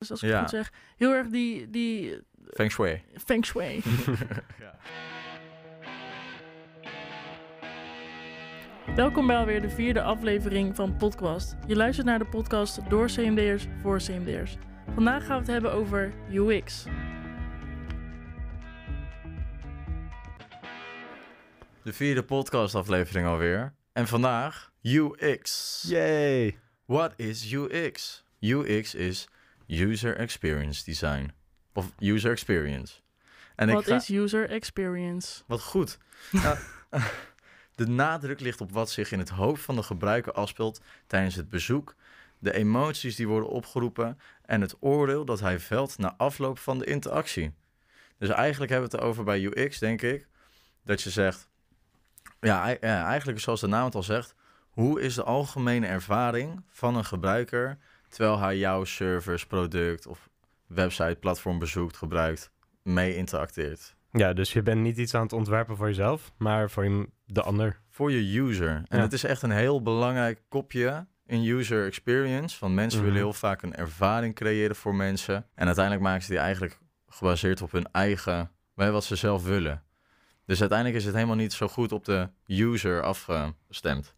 dus 0.00 0.10
als 0.10 0.22
ik 0.22 0.28
Ja. 0.28 0.34
het 0.34 0.40
goed 0.50 0.58
zeg, 0.58 0.72
heel 0.96 1.12
erg 1.12 1.28
die, 1.28 1.70
die 1.70 2.20
Feng 2.52 2.70
Shui. 2.70 3.02
feng 3.24 3.44
shui. 3.44 3.82
Welkom 8.96 9.26
bij 9.26 9.36
alweer 9.36 9.60
de 9.62 9.70
vierde 9.70 10.02
aflevering 10.02 10.76
van 10.76 10.96
Podcast. 10.96 11.56
Je 11.66 11.76
luistert 11.76 12.06
naar 12.06 12.18
de 12.18 12.26
podcast 12.26 12.90
door 12.90 13.06
CMD'ers 13.06 13.66
voor 13.82 13.98
CMD'ers. 13.98 14.56
Vandaag 14.94 15.22
gaan 15.26 15.34
we 15.34 15.42
het 15.42 15.46
hebben 15.52 15.72
over 15.72 16.12
UX. 16.32 16.84
De 21.82 21.92
vierde 21.92 22.22
podcastaflevering 22.22 23.26
alweer. 23.26 23.74
En 23.92 24.06
vandaag 24.06 24.70
UX. 24.82 25.82
Yay! 25.88 26.58
What 26.84 27.12
is 27.16 27.52
UX? 27.52 28.24
UX 28.40 28.94
is 28.94 29.28
User 29.70 30.16
Experience 30.16 30.84
Design. 30.84 31.30
Of 31.72 31.92
User 31.98 32.30
Experience. 32.30 32.94
En 33.56 33.68
Wat 33.72 33.84
ga- 33.84 33.94
is 33.94 34.08
user 34.08 34.50
experience? 34.50 35.42
Wat 35.46 35.62
goed. 35.62 35.98
Nou, 36.30 36.58
de 37.74 37.86
nadruk 37.86 38.40
ligt 38.40 38.60
op 38.60 38.72
wat 38.72 38.90
zich 38.90 39.12
in 39.12 39.18
het 39.18 39.28
hoofd 39.28 39.62
van 39.62 39.76
de 39.76 39.82
gebruiker 39.82 40.32
afspeelt 40.32 40.80
tijdens 41.06 41.34
het 41.34 41.48
bezoek, 41.48 41.94
de 42.38 42.52
emoties 42.52 43.16
die 43.16 43.28
worden 43.28 43.48
opgeroepen 43.48 44.18
en 44.44 44.60
het 44.60 44.76
oordeel 44.80 45.24
dat 45.24 45.40
hij 45.40 45.58
velt 45.58 45.98
na 45.98 46.14
afloop 46.16 46.58
van 46.58 46.78
de 46.78 46.84
interactie. 46.84 47.54
Dus 48.18 48.28
eigenlijk 48.28 48.70
hebben 48.72 48.90
we 48.90 48.96
het 48.96 49.04
over 49.06 49.24
bij 49.24 49.42
UX, 49.44 49.78
denk 49.78 50.02
ik, 50.02 50.28
dat 50.84 51.02
je 51.02 51.10
zegt, 51.10 51.48
ja, 52.40 52.78
eigenlijk 52.80 53.40
zoals 53.40 53.60
de 53.60 53.66
naam 53.66 53.84
het 53.84 53.94
al 53.94 54.02
zegt, 54.02 54.34
hoe 54.70 55.00
is 55.00 55.14
de 55.14 55.22
algemene 55.22 55.86
ervaring 55.86 56.62
van 56.68 56.96
een 56.96 57.04
gebruiker 57.04 57.78
terwijl 58.10 58.38
hij 58.38 58.58
jouw 58.58 58.84
service, 58.84 59.46
product 59.46 60.06
of 60.06 60.28
website, 60.66 61.16
platform 61.20 61.58
bezoekt, 61.58 61.96
gebruikt, 61.96 62.50
mee 62.82 63.16
interacteert? 63.16 63.94
Ja, 64.12 64.32
dus 64.32 64.52
je 64.52 64.62
bent 64.62 64.80
niet 64.80 64.96
iets 64.98 65.14
aan 65.14 65.22
het 65.22 65.32
ontwerpen 65.32 65.76
voor 65.76 65.86
jezelf, 65.86 66.32
maar 66.38 66.70
voor 66.70 67.06
de 67.26 67.42
ander. 67.42 67.80
voor 67.90 68.12
je 68.12 68.38
user. 68.40 68.82
En 68.88 68.96
Ja. 68.96 69.02
het 69.02 69.12
is 69.12 69.24
echt 69.24 69.42
een 69.42 69.50
heel 69.50 69.82
belangrijk 69.82 70.42
kopje 70.48 71.06
in 71.26 71.44
user 71.44 71.86
experience. 71.86 72.56
Want 72.60 72.74
mensen 72.74 72.98
Mhm. 73.00 73.08
willen 73.08 73.22
heel 73.24 73.32
vaak 73.38 73.62
een 73.62 73.74
ervaring 73.74 74.34
creëren 74.34 74.76
voor 74.76 74.94
mensen. 74.94 75.46
En 75.54 75.66
uiteindelijk 75.66 76.04
maken 76.04 76.22
ze 76.22 76.30
die 76.30 76.38
eigenlijk 76.38 76.78
gebaseerd 77.08 77.62
op 77.62 77.72
hun 77.72 77.88
eigen, 77.92 78.50
wat 78.74 79.04
ze 79.04 79.16
zelf 79.16 79.44
willen. 79.44 79.82
Dus 80.46 80.60
uiteindelijk 80.60 80.98
is 80.98 81.04
het 81.04 81.14
helemaal 81.14 81.36
niet 81.36 81.52
zo 81.52 81.68
goed 81.68 81.92
op 81.92 82.04
de 82.04 82.28
user 82.46 83.02
afgestemd. 83.02 84.14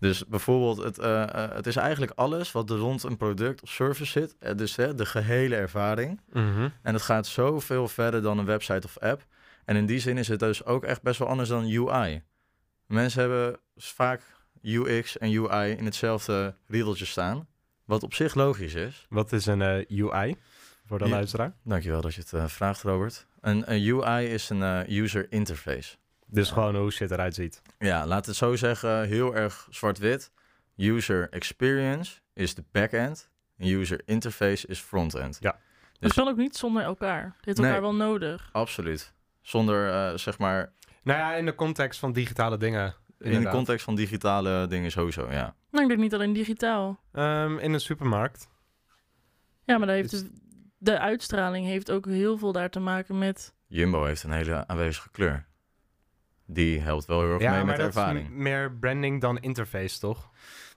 Dus 0.00 0.26
bijvoorbeeld, 0.26 0.76
het, 0.76 0.98
eh, 0.98 1.22
eh, 1.22 1.54
het 1.54 1.66
is 1.66 1.76
eigenlijk 1.76 2.12
alles 2.14 2.52
wat 2.52 2.70
er 2.70 2.76
rond 2.76 3.02
een 3.02 3.16
product 3.16 3.62
of 3.62 3.68
service 3.70 4.10
zit. 4.10 4.36
Eh, 4.38 4.56
dus 4.56 4.76
hè, 4.76 4.94
de 4.94 5.06
gehele 5.06 5.56
ervaring. 5.56 6.20
En 6.82 6.92
het 6.92 7.02
gaat 7.02 7.26
zoveel 7.26 7.88
verder 7.88 8.22
dan 8.22 8.38
een 8.38 8.44
website 8.44 8.86
of 8.86 8.98
app. 8.98 9.26
En 9.64 9.76
in 9.76 9.86
die 9.86 9.98
zin 9.98 10.18
is 10.18 10.28
het 10.28 10.38
dus 10.38 10.64
ook 10.64 10.84
echt 10.84 11.02
best 11.02 11.18
wel 11.18 11.28
anders 11.28 11.48
dan 11.48 11.64
UI. 11.64 12.22
Mensen 12.86 13.20
hebben 13.20 13.58
vaak 13.76 14.22
UX 14.62 15.18
en 15.18 15.32
UI 15.34 15.70
in 15.70 15.84
hetzelfde 15.84 16.54
riedeltje 16.66 17.04
staan. 17.04 17.48
Wat 17.84 18.02
op 18.02 18.14
zich 18.14 18.34
logisch 18.34 18.74
is. 18.74 19.06
Wat 19.08 19.32
is 19.32 19.46
een 19.46 19.62
UI 19.88 20.36
voor 20.86 20.98
de 20.98 21.04
Ja. 21.04 21.10
luisteraar? 21.10 21.52
Dankjewel 21.64 22.00
dat 22.00 22.14
je 22.14 22.22
het 22.30 22.52
vraagt, 22.52 22.82
Robert. 22.82 23.26
Een, 23.40 23.72
een 23.72 24.00
UI 24.00 24.26
is 24.26 24.50
een 24.50 24.92
user 24.92 25.32
interface. 25.32 25.96
Dus 26.30 26.50
gewoon 26.50 26.76
hoe 26.76 26.90
shit 26.90 27.10
eruit 27.10 27.34
ziet. 27.34 27.62
Ja, 27.78 28.06
laat 28.06 28.26
het 28.26 28.36
zo 28.36 28.56
zeggen, 28.56 29.06
heel 29.06 29.36
erg 29.36 29.66
zwart-wit. 29.70 30.32
User 30.76 31.28
experience 31.30 32.20
is 32.32 32.54
de 32.54 32.64
backend. 32.72 33.30
En 33.56 33.68
user 33.68 34.02
interface 34.04 34.66
is 34.66 34.78
frontend. 34.80 35.36
Ja. 35.40 35.58
Dus- 35.98 36.12
kan 36.12 36.28
ook 36.28 36.36
niet 36.36 36.56
zonder 36.56 36.82
elkaar. 36.82 37.24
Het 37.36 37.44
heeft 37.44 37.58
elkaar 37.58 37.80
wel 37.80 37.94
nodig. 37.94 38.48
Absoluut. 38.52 39.14
Zonder, 39.40 39.90
eh, 39.92 40.16
zeg 40.18 40.38
maar, 40.38 40.72
Nou 41.02 41.18
ja, 41.18 41.34
in 41.34 41.44
de 41.44 41.54
context 41.54 42.00
van 42.00 42.12
digitale 42.12 42.56
dingen. 42.56 42.94
in 43.18 43.42
de 43.42 43.48
context 43.48 43.84
van 43.84 43.94
digitale 43.94 44.66
dingen 44.66 44.90
sowieso, 44.90 45.30
ja. 45.30 45.54
Nou, 45.70 45.82
ik 45.82 45.88
denk 45.88 46.00
niet 46.00 46.14
alleen 46.14 46.32
digitaal. 46.32 47.00
Ehm, 47.12 47.58
in 47.58 47.72
een 47.72 47.80
supermarkt. 47.80 48.48
Ja, 49.64 49.78
maar 49.78 49.86
daar 49.86 49.96
heeft 49.96 50.24
de 50.78 50.98
uitstraling 50.98 51.66
heeft 51.66 51.90
ook 51.90 52.06
heel 52.06 52.38
veel 52.38 52.52
daar 52.52 52.70
te 52.70 52.80
maken 52.80 53.18
met... 53.18 53.54
Jumbo 53.66 54.04
heeft 54.04 54.22
een 54.22 54.32
hele 54.32 54.66
aanwezige 54.66 55.10
kleur. 55.10 55.46
Die 56.52 56.80
helpt 56.80 57.04
wel 57.06 57.20
heel 57.20 57.32
erg 57.32 57.40
Ja, 57.42 57.48
mee 57.50 57.58
maar 57.58 57.66
met 57.66 57.76
dat 57.76 57.86
ervaring. 57.86 58.24
is 58.26 58.30
m- 58.34 58.42
meer 58.42 58.72
branding 58.72 59.20
dan 59.20 59.38
interface, 59.38 59.98
toch? 59.98 60.30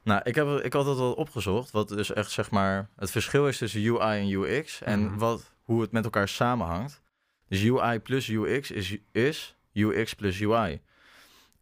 Nou, 0.03 0.22
ik, 0.23 0.35
heb, 0.35 0.47
ik 0.47 0.73
had 0.73 0.85
het 0.85 0.97
al 0.97 1.13
opgezocht. 1.13 1.72
Wat 1.72 1.88
dus 1.88 2.13
echt 2.13 2.31
zeg 2.31 2.51
maar 2.51 2.89
het 2.95 3.11
verschil 3.11 3.47
is 3.47 3.57
tussen 3.57 3.81
UI 3.85 4.19
en 4.19 4.29
UX. 4.41 4.81
En 4.81 5.03
Mhm. 5.06 5.17
wat, 5.17 5.53
hoe 5.63 5.81
het 5.81 5.91
met 5.91 6.03
elkaar 6.03 6.28
samenhangt. 6.28 7.01
Dus 7.47 7.63
UI 7.63 8.00
plus 8.00 8.28
UX 8.29 8.72
is, 8.72 8.97
is 9.12 9.56
UX 9.73 10.13
plus 10.13 10.41
UI. 10.41 10.81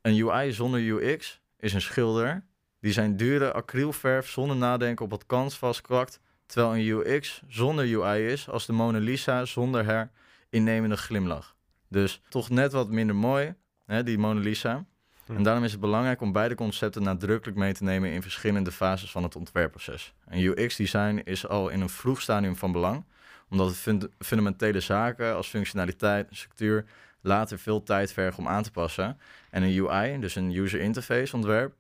Een 0.02 0.22
UI 0.30 0.52
zonder 0.54 0.80
UX 0.80 1.42
is 1.60 1.74
een 1.74 1.82
schilder 1.82 2.46
die 2.80 2.92
zijn 2.94 3.18
dure 3.18 3.52
acrylverf 3.54 4.30
zonder 4.30 4.56
nadenken 4.58 5.06
op 5.06 5.12
het 5.12 5.26
canvas 5.26 5.82
kwakt. 5.82 6.20
Terwijl 6.46 6.76
een 6.76 6.86
UX 6.88 7.42
zonder 7.48 7.86
UI 8.00 8.26
is 8.28 8.50
als 8.50 8.66
de 8.66 8.74
Mona 8.74 8.98
Lisa 9.00 9.46
zonder 9.46 9.86
haar 9.86 10.12
innemende 10.50 10.98
glimlach. 10.98 11.56
Dus 11.90 12.22
toch 12.30 12.50
net 12.50 12.72
wat 12.72 12.90
minder 12.90 13.16
mooi, 13.16 13.54
hè, 13.92 14.04
die 14.04 14.18
Mona 14.18 14.40
Lisa. 14.40 14.86
Hm. 15.26 15.36
En 15.36 15.44
daarom 15.44 15.64
is 15.64 15.72
het 15.72 15.82
belangrijk 15.82 16.22
om 16.22 16.32
beide 16.32 16.56
concepten 16.56 17.04
nadrukkelijk 17.04 17.58
mee 17.58 17.74
te 17.74 17.84
nemen 17.84 18.12
in 18.12 18.22
verschillende 18.22 18.72
fases 18.72 19.12
van 19.12 19.24
het 19.24 19.36
ontwerpproces. 19.36 20.14
En 20.28 20.40
UX-design 20.40 21.22
is 21.24 21.48
al 21.48 21.70
in 21.70 21.82
een 21.82 21.90
vroeg 21.90 22.22
stadium 22.22 22.56
van 22.56 22.72
belang, 22.72 23.06
omdat 23.50 23.68
het 23.68 23.78
fund- 23.78 24.08
fundamentele 24.20 24.80
zaken 24.80 25.36
als 25.36 25.48
functionaliteit 25.48 26.30
en 26.30 26.36
structuur 26.36 26.86
later 27.22 27.60
veel 27.60 27.84
tijd 27.84 28.14
vergen 28.14 28.40
om 28.40 28.48
aan 28.48 28.64
te 28.64 28.72
passen. 28.72 29.18
En 29.50 29.64
een 29.64 29.88
UI, 29.88 30.20
dus 30.20 30.36
een 30.36 30.56
user 30.56 30.80
interface 30.80 31.36
ontwerp, 31.36 31.74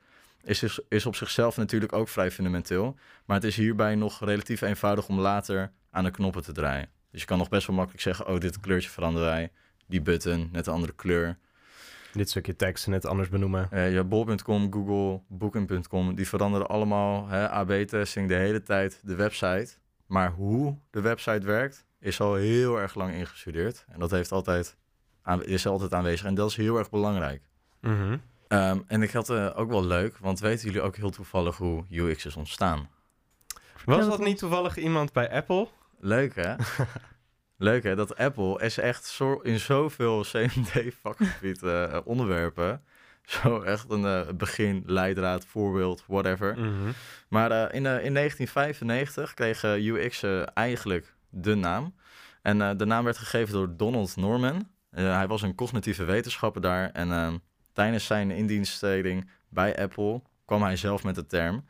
is, 0.43 0.79
is 0.89 1.05
op 1.05 1.15
zichzelf 1.15 1.57
natuurlijk 1.57 1.93
ook 1.93 2.09
vrij 2.09 2.31
fundamenteel, 2.31 2.97
maar 3.25 3.35
het 3.35 3.45
is 3.45 3.55
hierbij 3.55 3.95
nog 3.95 4.19
relatief 4.19 4.61
eenvoudig 4.61 5.07
om 5.07 5.19
later 5.19 5.71
aan 5.91 6.03
de 6.03 6.11
knoppen 6.11 6.43
te 6.43 6.51
draaien. 6.51 6.89
Dus 7.11 7.21
je 7.21 7.27
kan 7.27 7.37
nog 7.37 7.49
best 7.49 7.67
wel 7.67 7.75
makkelijk 7.75 8.03
zeggen, 8.03 8.27
oh 8.27 8.39
dit 8.39 8.59
kleurtje 8.59 8.89
veranderen 8.89 9.27
wij, 9.27 9.51
die 9.87 10.01
button, 10.01 10.49
net 10.51 10.67
een 10.67 10.73
andere 10.73 10.93
kleur. 10.93 11.37
Dit 12.13 12.29
stukje 12.29 12.55
tekst 12.55 12.87
net 12.87 13.05
anders 13.05 13.29
benoemen. 13.29 13.67
Eh, 13.71 13.93
ja, 13.93 14.03
bol.com, 14.03 14.73
Google, 14.73 15.21
Booking.com, 15.27 16.15
die 16.15 16.27
veranderen 16.27 16.67
allemaal 16.67 17.27
hè, 17.27 17.49
AB-testing 17.49 18.27
de 18.27 18.33
hele 18.35 18.61
tijd 18.63 18.99
de 19.03 19.15
website. 19.15 19.67
Maar 20.05 20.31
hoe 20.31 20.77
de 20.89 21.01
website 21.01 21.45
werkt, 21.45 21.85
is 21.99 22.19
al 22.21 22.35
heel 22.35 22.77
erg 22.79 22.95
lang 22.95 23.13
ingestudeerd. 23.13 23.85
En 23.89 23.99
dat 23.99 24.11
heeft 24.11 24.31
altijd, 24.31 24.77
aan- 25.21 25.43
is 25.43 25.67
altijd 25.67 25.93
aanwezig. 25.93 26.25
En 26.25 26.33
dat 26.35 26.49
is 26.49 26.55
heel 26.55 26.77
erg 26.77 26.89
belangrijk. 26.89 27.41
Mhm. 27.81 28.17
Ehm, 28.47 28.79
en 28.87 29.01
ik 29.01 29.11
had 29.11 29.29
eh, 29.29 29.49
ook 29.55 29.69
wel 29.69 29.85
leuk, 29.85 30.17
want 30.17 30.39
weten 30.39 30.65
jullie 30.65 30.81
ook 30.81 30.95
heel 30.95 31.09
toevallig 31.09 31.57
hoe 31.57 31.83
UX 31.89 32.25
is 32.25 32.35
ontstaan? 32.35 32.89
Was 33.85 33.97
dat 33.99 34.09
dat 34.09 34.19
niet 34.27 34.37
toevallig 34.37 34.77
iemand 34.77 35.13
bij 35.13 35.31
Apple? 35.31 35.67
Leuk 35.99 36.35
hè? 36.35 36.55
Leuk 37.61 37.83
hè, 37.83 37.95
dat 37.95 38.17
Apple 38.17 38.61
is 38.61 38.77
echt 38.77 39.05
zo, 39.05 39.33
in 39.33 39.59
zoveel 39.59 40.21
CMD-vakgebied 40.31 41.63
eh, 41.63 41.97
onderwerpen. 42.03 42.83
Zo 43.21 43.61
echt 43.61 43.89
een 43.89 44.05
eh, 44.05 44.33
begin, 44.33 44.83
leidraad, 44.85 45.45
voorbeeld, 45.45 46.03
whatever. 46.07 46.59
Mhm. 46.59 46.91
Maar 47.27 47.51
eh, 47.51 47.61
in, 47.61 47.85
in 47.85 48.13
1995 48.13 49.33
kreeg 49.33 49.63
UX 49.63 50.23
eigenlijk 50.53 51.13
de 51.29 51.55
naam. 51.55 51.93
En 52.41 52.77
de 52.77 52.85
naam 52.85 53.03
werd 53.03 53.17
gegeven 53.17 53.53
door 53.53 53.77
Donald 53.77 54.15
Norman. 54.15 54.67
Hij 54.91 55.27
was 55.27 55.41
een 55.41 55.55
cognitieve 55.55 56.03
wetenschapper 56.03 56.61
daar. 56.61 56.89
En 56.91 57.11
eh, 57.11 57.33
tijdens 57.73 58.05
zijn 58.05 58.31
indienstreding 58.31 59.29
bij 59.49 59.77
Apple 59.77 60.21
kwam 60.45 60.63
hij 60.63 60.75
zelf 60.75 61.03
met 61.03 61.15
de 61.15 61.25
term. 61.25 61.65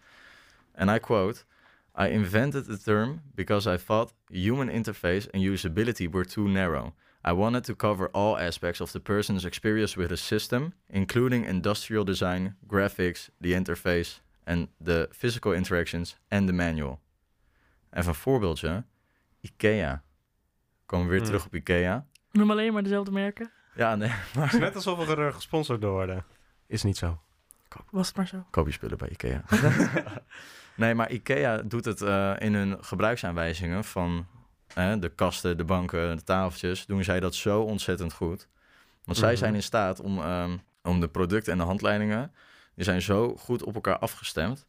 En 0.71 0.89
I 0.89 0.99
quote... 0.99 1.43
I 1.97 2.07
invented 2.07 2.65
the 2.65 2.77
term 2.77 3.21
because 3.35 3.73
I 3.73 3.77
thought 3.77 4.13
human 4.29 4.69
interface 4.69 5.27
and 5.33 5.43
usability 5.43 6.07
were 6.07 6.25
too 6.25 6.47
narrow. 6.47 6.93
I 7.23 7.31
wanted 7.33 7.63
to 7.65 7.75
cover 7.75 8.09
all 8.11 8.37
aspects 8.37 8.81
of 8.81 8.91
the 8.91 8.99
person's 8.99 9.45
experience 9.45 9.95
with 9.99 10.11
a 10.11 10.15
system, 10.15 10.73
including 10.89 11.45
industrial 11.45 12.03
design, 12.05 12.55
graphics, 12.67 13.29
the 13.41 13.53
interface 13.53 14.21
and 14.45 14.67
the 14.83 15.07
physical 15.11 15.53
interactions 15.53 16.17
and 16.29 16.47
the 16.47 16.53
manual. 16.53 16.99
Even 17.93 18.07
een 18.09 18.15
voorbeeldje. 18.15 18.83
IKEA. 19.41 20.03
Komen 20.85 21.05
we 21.05 21.11
weer 21.11 21.21
Hmm. 21.21 21.27
terug 21.29 21.45
op 21.45 21.55
IKEA. 21.55 22.05
Noem 22.31 22.51
alleen 22.51 22.73
maar 22.73 22.83
dezelfde 22.83 23.11
merken. 23.11 23.51
Ja, 23.75 23.95
nee, 23.95 24.09
Het 24.13 24.33
maar 24.35 24.53
is 24.53 24.59
net 24.59 24.75
alsof 24.75 25.05
we 25.05 25.15
er 25.15 25.33
gesponsord 25.33 25.81
door 25.81 25.91
worden. 25.91 26.25
Is 26.67 26.83
niet 26.83 26.97
zo. 26.97 27.19
Was 27.89 28.07
het 28.07 28.15
maar 28.15 28.27
zo. 28.27 28.45
koop 28.49 28.65
je 28.65 28.71
spullen 28.71 28.97
bij 28.97 29.09
IKEA. 29.09 29.43
nee, 30.75 30.95
maar 30.95 31.11
IKEA 31.11 31.57
doet 31.61 31.85
het 31.85 32.01
eh, 32.01 32.33
in 32.39 32.53
hun 32.53 32.83
gebruiksaanwijzingen 32.83 33.83
van 33.83 34.25
de 34.99 35.11
kasten, 35.15 35.57
de 35.57 35.63
banken, 35.63 36.15
de 36.15 36.23
tafeltjes. 36.23 36.85
Doen 36.85 37.03
zij 37.03 37.19
dat 37.19 37.35
zo 37.35 37.61
ontzettend 37.61 38.13
goed. 38.13 38.47
Want 39.03 39.17
zij 39.17 39.29
Mhm. 39.29 39.37
zijn 39.37 39.55
in 39.55 39.63
staat 39.63 39.99
om, 39.99 40.19
ehm, 40.19 40.57
om 40.83 40.99
de 40.99 41.07
producten 41.07 41.51
en 41.51 41.57
de 41.57 41.63
handleidingen... 41.63 42.33
die 42.75 42.83
zijn 42.85 43.01
zo 43.01 43.35
goed 43.35 43.63
op 43.63 43.75
elkaar 43.75 43.97
afgestemd. 43.97 44.65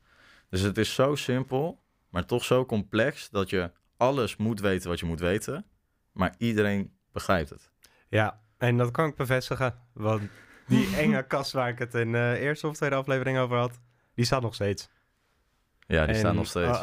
Dus 0.49 0.61
het 0.61 0.79
is 0.79 0.95
zo 0.95 1.15
simpel, 1.15 1.83
maar 2.09 2.27
toch 2.27 2.45
zo 2.45 2.67
complex... 2.67 3.31
dat 3.31 3.51
je 3.51 3.71
alles 3.97 4.37
moet 4.37 4.61
weten 4.61 4.89
wat 4.89 5.01
je 5.01 5.07
moet 5.07 5.21
weten, 5.21 5.65
maar 6.13 6.35
iedereen 6.39 6.93
begrijpt 7.13 7.51
het. 7.51 7.71
Ja, 8.09 8.41
en 8.59 8.77
dat 8.77 8.91
kan 8.91 9.09
ik 9.09 9.17
bevestigen. 9.17 9.75
Want 9.93 10.23
die 10.67 10.97
enge 10.97 11.23
kast 11.27 11.53
waar 11.53 11.69
ik 11.69 11.79
het 11.79 11.95
in 11.95 12.13
de 12.13 12.37
eerste 12.41 12.67
of 12.69 12.77
tweede 12.77 12.97
aflevering 12.97 13.39
over 13.39 13.57
had, 13.57 13.81
die 14.15 14.25
staat 14.25 14.43
nog 14.43 14.55
steeds. 14.55 14.91
Ja, 15.87 16.05
die 16.07 16.15
En 16.15 16.21
staan 16.21 16.35
nog 16.35 16.47
steeds. 16.47 16.79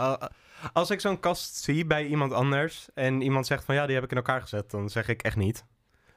Als 0.74 0.90
ik 0.90 1.00
zo'n 1.00 1.20
kast 1.20 1.56
zie 1.56 1.86
bij 1.86 2.06
iemand 2.06 2.34
anders 2.34 2.88
en 2.94 3.22
iemand 3.22 3.48
zegt 3.48 3.66
van 3.66 3.76
ja, 3.76 3.86
die 3.86 3.96
heb 3.96 4.04
ik 4.04 4.12
in 4.12 4.18
elkaar 4.18 4.42
gezet, 4.42 4.72
dan 4.72 4.90
zeg 4.90 5.08
ik 5.08 5.22
echt 5.22 5.36
niet. 5.36 5.66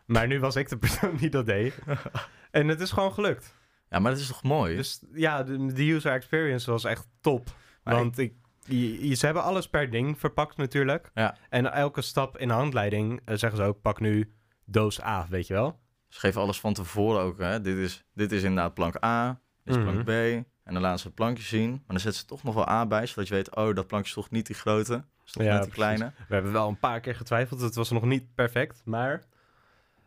Maar 0.06 0.26
nu 0.26 0.40
was 0.40 0.56
ik 0.56 0.68
de 0.68 0.78
persoon 0.78 1.16
die 1.16 1.30
dat 1.30 1.46
deed. 1.46 1.78
en 2.50 2.68
het 2.68 2.80
is 2.80 2.90
gewoon 2.90 3.12
gelukt. 3.12 3.54
ja, 3.88 3.98
maar 3.98 4.12
dat 4.12 4.20
is 4.20 4.26
toch 4.26 4.42
mooi? 4.42 4.76
Dus 4.76 5.02
ja, 5.12 5.42
de, 5.42 5.72
de 5.72 5.82
user 5.92 6.12
experience 6.12 6.70
was 6.70 6.84
echt 6.84 7.06
top. 7.20 7.48
Maar 7.84 7.94
Want 7.94 8.18
ik, 8.18 8.34
je- 8.64 9.14
ze 9.14 9.24
hebben 9.24 9.42
alles 9.42 9.68
per 9.68 9.90
ding 9.90 10.18
verpakt 10.18 10.56
natuurlijk. 10.56 11.10
Ja. 11.14 11.36
En 11.48 11.72
elke 11.72 12.02
stap 12.02 12.38
in 12.38 12.48
de 12.48 12.54
handleiding 12.54 13.20
eh, 13.24 13.36
zeggen 13.36 13.58
ze 13.58 13.64
ook, 13.64 13.80
pak 13.80 14.00
nu 14.00 14.32
doos 14.64 15.02
A, 15.02 15.26
weet 15.30 15.46
je 15.46 15.54
wel? 15.54 15.80
Ze 16.12 16.18
geven 16.20 16.40
alles 16.40 16.60
van 16.60 16.72
tevoren 16.74 17.20
ook. 17.22 17.38
Hè? 17.38 17.60
Dit, 17.60 17.76
is, 17.76 18.04
dit 18.14 18.32
is 18.32 18.42
inderdaad 18.42 18.74
plank 18.74 19.04
A, 19.04 19.40
dit 19.64 19.76
is 19.76 19.82
Mhm. 19.82 19.90
plank 19.92 20.04
B. 20.04 20.44
En 20.64 20.72
dan 20.72 20.82
laten 20.82 20.98
ze 20.98 21.06
het 21.06 21.14
plankje 21.14 21.42
zien. 21.44 21.70
Maar 21.70 21.80
dan 21.86 22.00
zetten 22.00 22.20
ze 22.20 22.26
toch 22.26 22.42
nog 22.42 22.54
wel 22.54 22.68
A 22.68 22.86
bij, 22.86 23.06
zodat 23.06 23.28
je 23.28 23.34
weet... 23.34 23.56
oh, 23.56 23.74
dat 23.74 23.86
plankje 23.86 24.08
is 24.08 24.14
toch 24.14 24.30
niet 24.30 24.46
die 24.46 24.56
grote. 24.56 25.04
Is 25.24 25.32
toch 25.32 25.42
Ja, 25.42 25.52
net 25.52 25.62
die 25.62 25.72
precies. 25.72 25.94
kleine. 25.96 26.12
We 26.28 26.34
hebben 26.34 26.52
wel 26.52 26.68
een 26.68 26.78
paar 26.78 27.00
keer 27.00 27.14
getwijfeld. 27.14 27.60
Het 27.60 27.74
was 27.74 27.90
nog 27.90 28.04
niet 28.04 28.34
perfect, 28.34 28.82
maar 28.84 29.22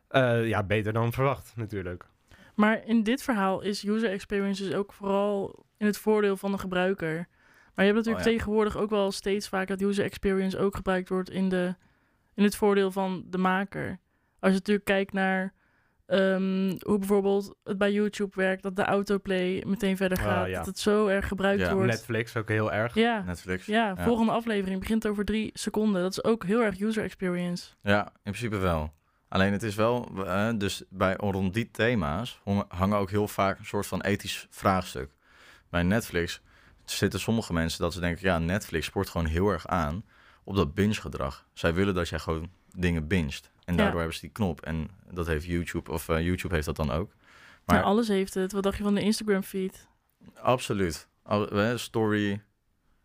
eh, 0.07 0.47
ja, 0.47 0.63
beter 0.63 0.93
dan 0.93 1.13
verwacht 1.13 1.53
natuurlijk. 1.55 2.05
Maar 2.55 2.85
in 2.85 3.03
dit 3.03 3.21
verhaal 3.23 3.61
is 3.61 3.83
user 3.85 4.09
experience 4.09 4.63
dus 4.63 4.73
ook 4.73 4.93
vooral 4.93 5.65
in 5.77 5.85
het 5.85 5.97
voordeel 5.97 6.37
van 6.37 6.51
de 6.51 6.57
gebruiker. 6.57 7.15
Maar 7.75 7.85
je 7.85 7.91
hebt 7.91 7.95
natuurlijk 7.95 8.25
Oh 8.25 8.31
ja. 8.31 8.37
tegenwoordig 8.37 8.77
ook 8.77 8.89
wel 8.89 9.11
steeds 9.11 9.49
vaker 9.49 9.77
dat 9.77 9.87
user 9.87 10.03
experience 10.05 10.57
ook 10.59 10.75
gebruikt 10.75 11.09
wordt 11.09 11.29
in, 11.29 11.49
de, 11.49 11.75
in 12.35 12.43
het 12.43 12.55
voordeel 12.55 12.91
van 12.91 13.25
de 13.29 13.37
maker. 13.37 13.87
Als 14.39 14.51
je 14.51 14.57
natuurlijk 14.57 14.85
kijkt 14.85 15.13
naar 15.13 15.53
ehm, 16.05 16.75
hoe 16.79 16.97
bijvoorbeeld 16.97 17.55
het 17.63 17.77
bij 17.77 17.91
YouTube 17.91 18.31
werkt, 18.35 18.63
dat 18.63 18.75
de 18.75 18.83
autoplay 18.83 19.63
meteen 19.65 19.97
verder 19.97 20.17
Ah, 20.17 20.23
gaat. 20.23 20.47
ja. 20.47 20.57
Dat 20.57 20.65
het 20.65 20.79
zo 20.79 21.07
erg 21.07 21.27
gebruikt 21.27 21.61
Ja, 21.61 21.73
wordt. 21.73 21.89
Netflix 21.91 22.35
ook 22.37 22.47
heel 22.47 22.71
erg. 22.71 22.93
Ja, 22.95 23.21
Netflix. 23.25 23.65
ja, 23.65 23.87
Ja. 23.97 24.03
volgende 24.03 24.31
aflevering 24.31 24.79
begint 24.79 25.07
over 25.07 25.25
drie 25.25 25.49
seconden. 25.53 26.01
Dat 26.01 26.11
is 26.11 26.23
ook 26.23 26.45
heel 26.45 26.61
erg 26.63 26.79
user 26.79 27.03
experience. 27.03 27.69
Ja, 27.81 28.05
in 28.05 28.31
principe 28.31 28.57
wel. 28.57 28.93
Alleen 29.29 29.51
het 29.51 29.63
is 29.63 29.75
wel, 29.75 30.09
eh, 30.25 30.49
dus 30.57 30.83
bij 30.89 31.13
rond 31.15 31.53
die 31.53 31.71
thema's 31.71 32.41
hangen 32.67 32.97
ook 32.97 33.09
heel 33.09 33.27
vaak 33.27 33.59
een 33.59 33.65
soort 33.65 33.87
van 33.87 34.01
ethisch 34.01 34.47
vraagstuk. 34.49 35.09
Bij 35.69 35.83
Netflix 35.83 36.41
zitten 36.85 37.19
sommige 37.19 37.53
mensen 37.53 37.81
dat 37.81 37.93
ze 37.93 37.99
denken, 37.99 38.25
ja, 38.27 38.37
Netflix 38.39 38.85
sport 38.85 39.09
gewoon 39.09 39.27
heel 39.27 39.49
erg 39.49 39.67
aan 39.67 40.03
op 40.43 40.55
dat 40.55 40.73
binge 40.73 40.93
gedrag. 40.93 41.45
Zij 41.53 41.73
willen 41.73 41.93
dat 41.93 42.09
jij 42.09 42.19
gewoon 42.19 42.49
dingen 42.75 43.07
binget. 43.07 43.51
En 43.65 43.73
Ja. 43.73 43.79
daardoor 43.79 43.99
hebben 43.99 44.15
ze 44.15 44.21
die 44.21 44.31
knop. 44.31 44.61
En 44.61 44.89
dat 45.11 45.27
heeft 45.27 45.45
YouTube, 45.45 45.91
of 45.91 46.09
eh, 46.09 46.21
YouTube 46.25 46.53
heeft 46.53 46.65
dat 46.65 46.75
dan 46.75 46.91
ook. 46.91 47.11
Maar 47.65 47.83
alles 47.83 48.07
heeft 48.07 48.33
het. 48.33 48.51
Wat 48.51 48.63
dacht 48.63 48.77
je 48.77 48.83
van 48.83 48.95
de 48.95 49.01
Instagram 49.01 49.43
feed? 49.43 49.87
absoluut. 50.41 51.07
Eh, 51.23 51.75
Story, 51.75 52.41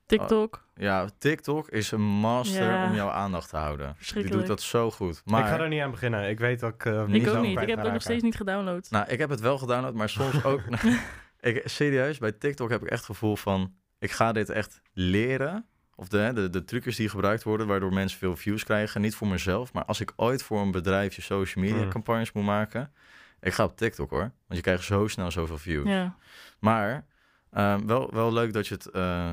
TikTok? 0.06 0.64
ja, 0.74 1.08
TikTok 1.18 1.68
is 1.68 1.90
een 1.90 2.00
master 2.00 2.62
Ja. 2.72 2.86
om 2.88 2.94
jouw 2.94 3.08
aandacht 3.10 3.48
te 3.48 3.56
houden. 3.56 3.96
Die 4.14 4.24
doet 4.30 4.46
dat 4.46 4.62
zo 4.62 4.90
goed. 4.90 5.22
Maar 5.24 5.40
Ik 5.40 5.46
ga 5.46 5.60
er 5.60 5.68
niet 5.68 5.80
aan 5.82 5.90
beginnen. 5.90 6.28
Ik 6.28 6.38
weet 6.38 6.60
dat 6.60 6.74
ik 6.74 6.84
eh, 6.84 7.00
ik 7.00 7.06
niet 7.06 7.28
ook 7.28 7.34
zo 7.34 7.40
niet. 7.40 7.58
Ik 7.60 7.68
heb 7.68 7.76
het 7.78 7.86
ook 7.86 7.92
nog 7.92 8.02
steeds 8.02 8.22
niet 8.22 8.36
gedownload. 8.36 8.86
Nou, 8.90 9.08
ik 9.08 9.18
heb 9.18 9.30
het 9.30 9.40
wel 9.40 9.58
gedownload, 9.58 9.94
maar 9.94 10.08
soms 10.08 10.44
ook. 10.50 10.60
ik, 11.40 11.62
serieus, 11.64 12.18
bij 12.18 12.32
TikTok 12.32 12.70
heb 12.70 12.82
ik 12.82 12.88
echt 12.88 12.98
het 12.98 13.06
gevoel 13.10 13.36
van: 13.36 13.74
ik 13.98 14.10
ga 14.10 14.32
dit 14.32 14.48
echt 14.48 14.80
leren. 14.92 15.66
Of 16.00 16.08
de, 16.08 16.30
de, 16.34 16.50
de 16.50 16.64
trucjes 16.64 16.96
die 16.96 17.08
gebruikt 17.08 17.42
worden, 17.42 17.66
waardoor 17.66 17.92
mensen 17.92 18.18
veel 18.18 18.36
views 18.36 18.64
krijgen. 18.64 19.00
Niet 19.00 19.14
voor 19.14 19.28
mezelf, 19.28 19.72
maar 19.72 19.84
als 19.84 20.00
ik 20.00 20.12
ooit 20.16 20.42
voor 20.42 20.60
een 20.60 20.70
bedrijfje 20.70 21.22
social 21.22 21.64
media 21.64 21.82
Mm. 21.84 21.90
campagnes 21.90 22.32
moet 22.32 22.44
maken. 22.44 22.92
Ik 23.40 23.52
ga 23.52 23.64
op 23.64 23.76
TikTok 23.76 24.10
hoor. 24.10 24.20
Want 24.20 24.32
je 24.46 24.60
krijgt 24.60 24.84
zo 24.84 25.08
snel 25.08 25.30
zoveel 25.30 25.58
views. 25.58 25.88
Ja. 25.88 26.16
Maar 26.58 27.06
ehm, 27.50 27.86
wel, 27.86 28.14
wel 28.14 28.32
leuk 28.32 28.52
dat 28.52 28.66
je 28.66 28.74
het 28.74 28.86
eh, 28.86 29.32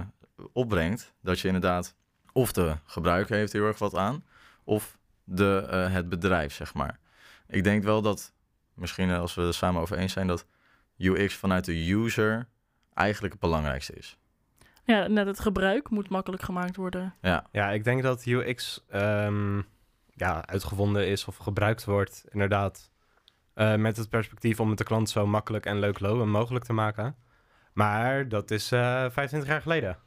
opbrengt. 0.53 1.13
Dat 1.21 1.39
je 1.39 1.47
inderdaad, 1.47 1.95
of 2.31 2.51
de 2.51 2.75
gebruiker 2.85 3.35
heeft 3.35 3.53
heel 3.53 3.65
erg 3.65 3.77
wat 3.79 3.95
aan, 3.95 4.23
of 4.63 4.97
de, 5.23 5.67
eh, 5.69 5.91
het 5.93 6.09
bedrijf, 6.09 6.53
zeg 6.53 6.73
maar. 6.73 6.99
Ik 7.47 7.63
denk 7.63 7.83
wel 7.83 8.01
dat, 8.01 8.33
misschien 8.73 9.11
als 9.11 9.35
we 9.35 9.41
er 9.41 9.53
samen 9.53 9.81
over 9.81 9.97
eens 9.97 10.13
zijn, 10.13 10.27
dat 10.27 10.45
UX 10.97 11.35
vanuit 11.35 11.65
de 11.65 11.91
user 11.91 12.47
eigenlijk 12.93 13.33
het 13.33 13.41
belangrijkste 13.41 13.93
is. 13.93 14.17
Ja, 14.87 15.07
net 15.07 15.25
het 15.27 15.39
gebruik 15.39 15.89
moet 15.89 16.09
makkelijk 16.09 16.43
gemaakt 16.43 16.75
worden. 16.75 17.13
Ja, 17.21 17.47
Ja, 17.51 17.71
ik 17.71 17.83
denk 17.83 18.03
dat 18.03 18.25
UX 18.25 18.85
ehm, 18.89 19.61
ja, 20.13 20.45
uitgevonden 20.45 21.07
is 21.07 21.25
of 21.25 21.37
gebruikt 21.37 21.85
wordt, 21.85 22.25
inderdaad, 22.29 22.91
eh, 23.53 23.75
met 23.75 23.97
het 23.97 24.09
perspectief 24.09 24.59
om 24.59 24.69
het 24.69 24.77
de 24.77 24.83
klant 24.83 25.09
zo 25.09 25.27
makkelijk 25.27 25.65
en 25.65 25.79
leuk 25.79 25.99
lopen 25.99 26.29
mogelijk 26.29 26.65
te 26.65 26.73
maken. 26.73 27.15
Maar 27.73 28.29
dat 28.29 28.51
is 28.51 28.71
eh 28.71 29.05
25 29.09 29.49
jaar 29.49 29.61
geleden. 29.61 29.97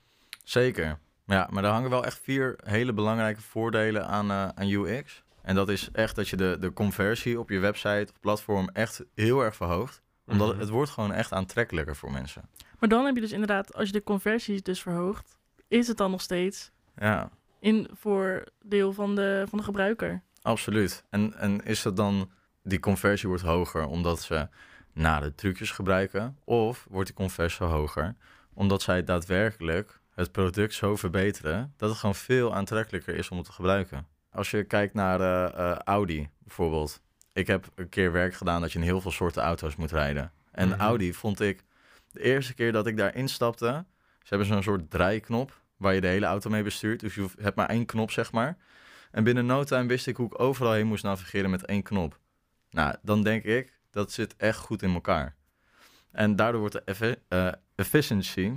zeker. 0.44 0.98
Ja, 1.26 1.48
maar 1.50 1.64
er 1.64 1.70
hangen 1.70 1.90
wel 1.90 2.04
echt 2.04 2.20
vier 2.22 2.58
hele 2.64 2.92
belangrijke 2.92 3.40
voordelen 3.40 4.06
aan, 4.06 4.30
eh, 4.30 4.48
aan 4.48 4.68
UX. 4.68 5.22
En 5.42 5.54
dat 5.54 5.68
is 5.68 5.88
echt 5.92 6.16
dat 6.16 6.28
je 6.28 6.36
de, 6.36 6.56
de 6.60 6.72
conversie 6.72 7.38
op 7.38 7.50
je 7.50 7.58
website 7.58 8.12
of 8.12 8.20
platform 8.20 8.68
echt 8.68 9.04
heel 9.14 9.40
erg 9.40 9.56
verhoogt. 9.56 10.02
Omdat 10.30 10.48
Mhm. 10.50 10.58
het 10.60 10.68
wordt 10.68 10.90
gewoon 10.90 11.12
echt 11.12 11.32
aantrekkelijker 11.32 11.96
voor 11.96 12.12
mensen. 12.12 12.42
Maar 12.78 12.88
dan 12.88 13.04
heb 13.04 13.14
je 13.14 13.20
dus 13.20 13.32
inderdaad, 13.32 13.74
als 13.74 13.86
je 13.86 13.92
de 13.92 14.02
conversies 14.02 14.62
dus 14.62 14.82
verhoogt, 14.82 15.36
is 15.68 15.88
het 15.88 15.96
dan 15.96 16.10
nog 16.10 16.20
steeds 16.20 16.70
Ja, 16.96 17.30
in 17.60 17.88
voordeel 17.92 18.92
van 18.92 19.14
de, 19.14 19.44
van 19.48 19.58
de 19.58 19.64
gebruiker. 19.64 20.22
Absoluut. 20.42 21.04
En, 21.10 21.34
en 21.38 21.64
is 21.64 21.84
het 21.84 21.96
dan, 21.96 22.30
die 22.62 22.80
conversie 22.80 23.28
wordt 23.28 23.44
hoger 23.44 23.86
omdat 23.86 24.20
ze 24.20 24.48
na 24.92 25.20
de 25.20 25.34
trucjes 25.34 25.70
gebruiken? 25.70 26.36
Of 26.44 26.86
wordt 26.90 27.06
die 27.06 27.16
conversie 27.16 27.66
hoger 27.66 28.14
omdat 28.54 28.82
zij 28.82 29.04
daadwerkelijk 29.04 30.00
het 30.14 30.32
product 30.32 30.74
zo 30.74 30.96
verbeteren 30.96 31.74
dat 31.76 31.88
het 31.90 31.98
gewoon 31.98 32.14
veel 32.14 32.54
aantrekkelijker 32.54 33.14
is 33.14 33.28
om 33.28 33.36
het 33.36 33.46
te 33.46 33.52
gebruiken? 33.52 34.06
Als 34.32 34.50
je 34.50 34.64
kijkt 34.64 34.94
naar 34.94 35.20
eh, 35.20 35.70
eh, 35.70 35.76
Audi 35.78 36.28
bijvoorbeeld. 36.38 37.00
Ik 37.32 37.46
heb 37.46 37.66
een 37.74 37.88
keer 37.88 38.12
werk 38.12 38.34
gedaan 38.34 38.60
dat 38.60 38.72
je 38.72 38.78
in 38.78 38.84
heel 38.84 39.00
veel 39.00 39.10
soorten 39.10 39.42
auto's 39.42 39.76
moet 39.76 39.90
rijden. 39.92 40.32
En 40.52 40.68
Mhm. 40.68 40.80
Audi 40.80 41.12
vond 41.14 41.40
ik, 41.40 41.62
de 42.12 42.22
eerste 42.22 42.54
keer 42.54 42.72
dat 42.72 42.86
ik 42.86 42.96
daar 42.96 43.14
instapte, 43.14 43.84
ze 44.18 44.26
hebben 44.28 44.46
zo'n 44.46 44.62
soort 44.62 44.90
draaiknop 44.90 45.60
waar 45.76 45.94
je 45.94 46.00
de 46.00 46.06
hele 46.06 46.26
auto 46.26 46.50
mee 46.50 46.62
bestuurt. 46.62 47.00
Dus 47.00 47.14
je 47.14 47.26
hebt 47.40 47.56
maar 47.56 47.68
één 47.68 47.86
knop, 47.86 48.10
zeg 48.10 48.32
maar. 48.32 48.56
En 49.10 49.24
binnen 49.24 49.46
no 49.46 49.64
time 49.64 49.86
wist 49.86 50.06
ik 50.06 50.16
hoe 50.16 50.26
ik 50.26 50.40
overal 50.40 50.72
heen 50.72 50.86
moest 50.86 51.04
navigeren 51.04 51.50
met 51.50 51.64
één 51.64 51.82
knop. 51.82 52.18
Nou, 52.70 52.94
dan 53.02 53.22
denk 53.22 53.44
ik, 53.44 53.78
dat 53.90 54.12
zit 54.12 54.36
echt 54.36 54.58
goed 54.58 54.82
in 54.82 54.94
elkaar. 54.94 55.34
En 56.12 56.36
daardoor 56.36 56.60
wordt 56.60 56.74
de 56.74 56.82
effe- 56.84 57.18
eh, 57.28 57.52
efficiency, 57.74 58.52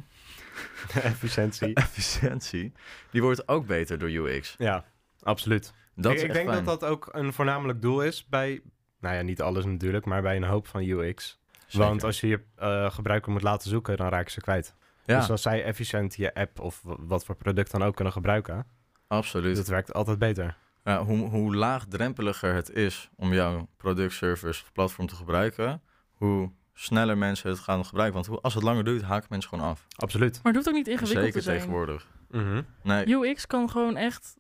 Efficiëntie. 0.93 1.73
efficiëntie, 1.85 2.71
die 3.11 3.21
wordt 3.21 3.47
ook 3.47 3.65
beter 3.65 3.97
door 3.99 4.09
UX. 4.09 4.55
ja, 4.57 4.85
absoluut. 5.21 5.73
Dat 5.95 6.11
ik 6.11 6.17
is 6.17 6.23
ik 6.23 6.29
echt 6.29 6.37
denk 6.37 6.49
fijn. 6.49 6.63
dat 6.63 6.79
dat 6.79 6.89
ook 6.89 7.09
een 7.11 7.33
voornamelijk 7.33 7.81
doel 7.81 8.01
is 8.03 8.25
bij, 8.27 8.61
nou 8.99 9.15
ja, 9.15 9.21
niet 9.21 9.41
alles 9.41 9.65
natuurlijk, 9.65 10.05
maar 10.05 10.21
bij 10.21 10.35
een 10.35 10.43
hoop 10.43 10.67
van 10.67 10.81
UX. 10.83 11.39
Zeker. 11.67 11.87
Want 11.87 12.03
als 12.03 12.19
je 12.21 12.27
je 12.27 12.41
eh, 12.55 12.91
gebruiker 12.91 13.31
moet 13.31 13.41
laten 13.41 13.69
zoeken, 13.69 13.97
dan 13.97 14.09
raak 14.09 14.25
je 14.25 14.31
ze 14.31 14.41
kwijt. 14.41 14.75
ja, 15.05 15.19
Dus 15.19 15.29
als 15.29 15.41
zij 15.41 15.63
efficiënt 15.63 16.15
je 16.15 16.33
app 16.33 16.59
of 16.59 16.81
wat 16.83 17.25
voor 17.25 17.35
product 17.35 17.71
dan 17.71 17.83
ook 17.83 17.95
kunnen 17.95 18.13
gebruiken, 18.13 18.65
absoluut. 19.07 19.55
dat 19.55 19.67
werkt 19.67 19.93
altijd 19.93 20.19
beter. 20.19 20.57
Ja, 20.83 21.03
hoe, 21.03 21.29
hoe 21.29 21.55
laagdrempeliger 21.55 22.53
het 22.53 22.69
is 22.69 23.09
om 23.15 23.33
jouw 23.33 23.67
product, 23.77 24.13
service 24.13 24.63
of 24.63 24.71
platform 24.71 25.07
te 25.07 25.15
gebruiken, 25.15 25.81
hoe 26.13 26.51
sneller 26.73 27.17
mensen 27.17 27.49
het 27.49 27.59
gaan 27.59 27.85
gebruiken. 27.85 28.15
Want 28.15 28.27
hoe, 28.27 28.41
als 28.41 28.53
het 28.53 28.63
langer 28.63 28.83
duurt, 28.83 29.01
haken 29.01 29.27
mensen 29.29 29.49
gewoon 29.49 29.65
af. 29.65 29.85
Absoluut. 29.95 30.33
Maar 30.43 30.53
het 30.53 30.55
hoeft 30.55 30.67
ook 30.67 30.73
niet 30.73 30.87
ingewikkeld 30.87 31.23
Zeker 31.25 31.39
te 31.39 31.41
zijn. 31.41 31.57
tegenwoordig. 31.57 32.07
Mhm. 32.29 32.61
Nee, 32.83 33.05
UX 33.15 33.47
kan 33.47 33.69
gewoon 33.69 33.97
echt 33.97 34.37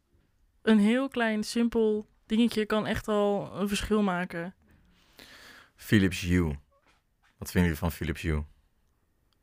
een 0.63 0.79
heel 0.79 1.07
klein, 1.07 1.43
simpel 1.43 2.07
dingetje 2.25 2.65
kan 2.65 2.85
echt 2.85 3.07
al 3.07 3.51
een 3.59 3.67
verschil 3.67 4.01
maken. 4.01 4.53
Philips 5.75 6.21
Hue. 6.21 6.55
Wat 7.37 7.51
vinden 7.51 7.61
jullie 7.61 7.77
van 7.77 7.91
Philips 7.91 8.21
Hue? 8.21 8.43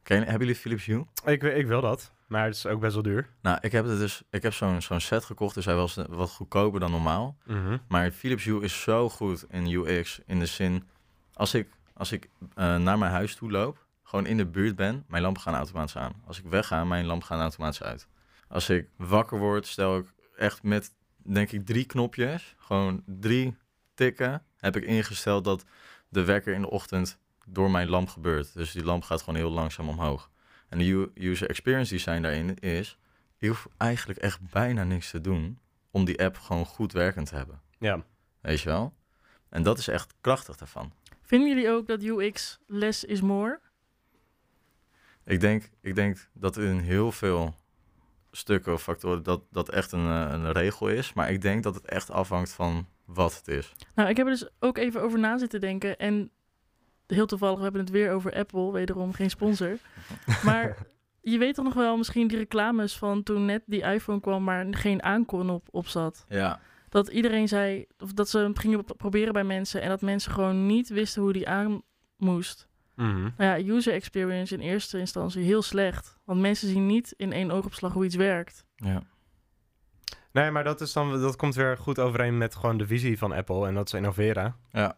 Ken, 0.03 0.19
hebben 0.19 0.39
jullie 0.39 0.55
Philips 0.55 0.85
Hue? 0.85 1.05
Ik, 1.25 1.43
ik 1.43 1.67
wil 1.67 1.81
dat, 1.81 2.12
maar 2.27 2.45
het 2.45 2.55
is 2.55 2.67
ook 2.67 2.81
best 2.81 2.95
wel 2.95 3.03
duur. 3.03 3.29
Nou, 3.43 3.59
ik 3.61 3.73
heb, 3.73 3.85
het 3.85 3.99
dus, 3.99 4.23
ik 4.31 4.43
heb 4.43 4.53
zo'n 4.53 4.83
zo'n 4.83 5.00
set 5.00 5.25
gekocht, 5.25 5.55
dus 5.55 5.65
hij 5.65 5.75
was 5.75 5.95
wat 6.09 6.31
goedkoper 6.31 6.81
dan 6.81 6.91
normaal. 6.91 7.37
Mhm. 7.47 7.79
Maar 7.89 8.11
Philips 8.11 8.45
Hue 8.45 8.62
is 8.62 8.83
zo 8.83 9.09
goed 9.09 9.45
in 9.50 9.67
UX, 9.67 10.21
in 10.27 10.39
de 10.39 10.47
zin... 10.47 10.85
Als 11.35 11.55
ik, 11.55 11.69
als 11.95 12.12
ik 12.12 12.29
eh, 12.55 12.77
naar 12.77 12.99
mijn 12.99 13.12
huis 13.12 13.35
toe 13.35 13.50
loop, 13.50 13.85
gewoon 14.03 14.27
in 14.27 14.37
de 14.37 14.47
buurt 14.47 14.77
ben, 14.77 15.05
mijn 15.09 15.23
lampen 15.23 15.43
gaan 15.43 15.55
automatisch 15.55 15.97
aan. 15.97 16.23
Als 16.27 16.39
ik 16.39 16.45
wegga, 16.45 16.85
mijn 16.85 17.07
lampen 17.07 17.27
gaan 17.27 17.41
automatisch 17.41 17.83
uit. 17.83 18.09
Als 18.49 18.71
ik 18.71 18.89
wakker 18.97 19.39
word, 19.39 19.67
stel 19.67 19.99
ik 19.99 20.07
echt 20.37 20.62
met, 20.62 20.93
denk 21.23 21.53
ik, 21.53 21.67
drie 21.67 21.85
knopjes, 21.85 22.55
gewoon 22.59 23.03
drie 23.07 23.57
tikken, 23.95 24.43
heb 24.57 24.77
ik 24.77 24.85
ingesteld 24.85 25.45
dat 25.45 25.65
de 26.09 26.25
wekker 26.25 26.55
in 26.55 26.61
de 26.61 26.71
ochtend 26.71 27.19
door 27.47 27.71
mijn 27.71 27.89
lamp 27.89 28.09
gebeurt. 28.09 28.55
Dus 28.55 28.73
die 28.73 28.85
lamp 28.85 29.03
gaat 29.03 29.21
gewoon 29.21 29.35
heel 29.35 29.50
langzaam 29.50 29.89
omhoog. 29.89 30.31
En 30.69 30.79
de 30.79 31.11
user 31.15 31.49
experience 31.49 31.93
design 31.93 32.23
daarin 32.23 32.59
is, 32.59 32.99
je 33.37 33.49
hoeft 33.49 33.67
eigenlijk 33.77 34.19
echt 34.19 34.50
bijna 34.50 34.85
niks 34.85 35.11
te 35.11 35.21
doen 35.21 35.59
om 35.91 36.05
die 36.05 36.25
app 36.25 36.37
gewoon 36.37 36.67
goed 36.67 36.93
werkend 36.93 37.29
te 37.29 37.35
hebben. 37.35 37.61
Ja. 37.79 38.05
Weet 38.41 38.61
je 38.61 38.69
wel? 38.69 38.95
En 39.49 39.62
dat 39.62 39.79
is 39.79 39.89
echt 39.89 40.15
krachtig 40.21 40.57
daarvan. 40.57 40.93
Vinden 41.23 41.49
jullie 41.49 41.71
ook 41.71 41.87
dat 41.87 42.03
UX 42.03 42.59
less 42.67 43.05
is 43.05 43.21
more? 43.21 43.61
Ik 45.25 45.41
denk, 45.41 45.71
ik 45.81 45.95
denk 45.95 46.29
dat 46.33 46.57
in 46.57 46.79
heel 46.79 47.12
veel 47.12 47.55
stukken 48.31 48.73
of 48.73 48.83
factoren 48.83 49.23
dat, 49.23 49.43
dat 49.51 49.69
echt 49.69 49.93
een, 49.93 50.07
eh, 50.07 50.29
een 50.31 50.53
regel 50.53 50.89
is. 50.89 51.13
Maar 51.13 51.31
ik 51.31 51.43
denk 51.43 51.63
dat 51.63 51.75
het 51.75 51.87
echt 51.87 52.11
afhangt 52.11 52.53
van 52.53 52.87
wat 53.05 53.37
het 53.37 53.49
is. 53.49 53.73
Nou, 53.95 54.09
ik 54.09 54.17
heb 54.17 54.27
er 54.27 54.33
dus 54.33 54.49
ook 54.59 54.79
even 54.79 55.03
over 55.03 55.19
na 55.19 55.39
zitten 55.39 55.61
denken. 55.61 55.99
En 55.99 56.31
heel 57.07 57.27
toevallig, 57.27 57.57
we 57.57 57.63
hebben 57.63 57.81
het 57.81 57.91
weer 57.91 58.13
over 58.13 58.35
Apple. 58.35 58.73
Wederom 58.73 59.13
geen 59.13 59.31
sponsor. 59.31 59.77
Maar 60.45 60.77
je 61.21 61.39
weet 61.39 61.55
toch 61.55 61.65
nog 61.65 61.75
wel 61.75 61.97
misschien 61.97 62.27
die 62.27 62.39
reclames 62.39 62.99
van 62.99 63.23
toen 63.23 63.45
net 63.45 63.63
die 63.67 63.83
iPhone 63.83 64.21
kwam... 64.21 64.45
maar 64.45 64.67
geen 64.71 65.03
aankon 65.03 65.51
op, 65.51 65.69
op 65.71 65.89
zat. 65.89 66.25
Ja, 66.29 66.61
Dat 66.89 67.09
iedereen 67.09 67.49
zei... 67.49 67.87
of 67.99 68.13
dat 68.13 68.29
ze 68.29 68.39
hem 68.39 68.57
gingen 68.57 68.85
proberen 68.85 69.33
bij 69.33 69.45
mensen... 69.45 69.83
en 69.83 69.89
dat 69.89 70.01
mensen 70.01 70.33
gewoon 70.33 70.67
niet 70.67 70.89
wisten 70.89 71.23
hoe 71.23 71.33
die 71.33 71.49
aan 71.49 71.83
moest. 72.17 72.69
Mhm. 73.00 73.30
Nou 73.37 73.61
ja, 73.61 73.75
user 73.75 73.92
experience 73.92 74.54
in 74.54 74.61
eerste 74.61 74.99
instantie 74.99 75.42
heel 75.42 75.62
slecht. 75.62 76.16
Want 76.25 76.40
mensen 76.40 76.69
zien 76.69 76.87
niet 76.87 77.14
in 77.16 77.33
één 77.33 77.50
oogopslag 77.50 77.92
hoe 77.92 78.04
iets 78.04 78.16
werkt. 78.16 78.64
ja. 78.76 79.02
Nee, 80.33 80.50
maar 80.50 80.64
dat, 80.64 80.80
is 80.80 80.92
dan, 80.92 81.21
dat 81.21 81.37
komt 81.37 81.54
weer 81.54 81.76
goed 81.78 81.99
overeen 81.99 82.38
met 82.38 82.54
gewoon 82.54 82.76
de 82.76 82.87
visie 82.87 83.19
van 83.19 83.33
Apple. 83.33 83.66
En 83.66 83.75
dat 83.75 83.87
is 83.87 83.92
innoveren. 83.92 84.57
Ja. 84.71 84.97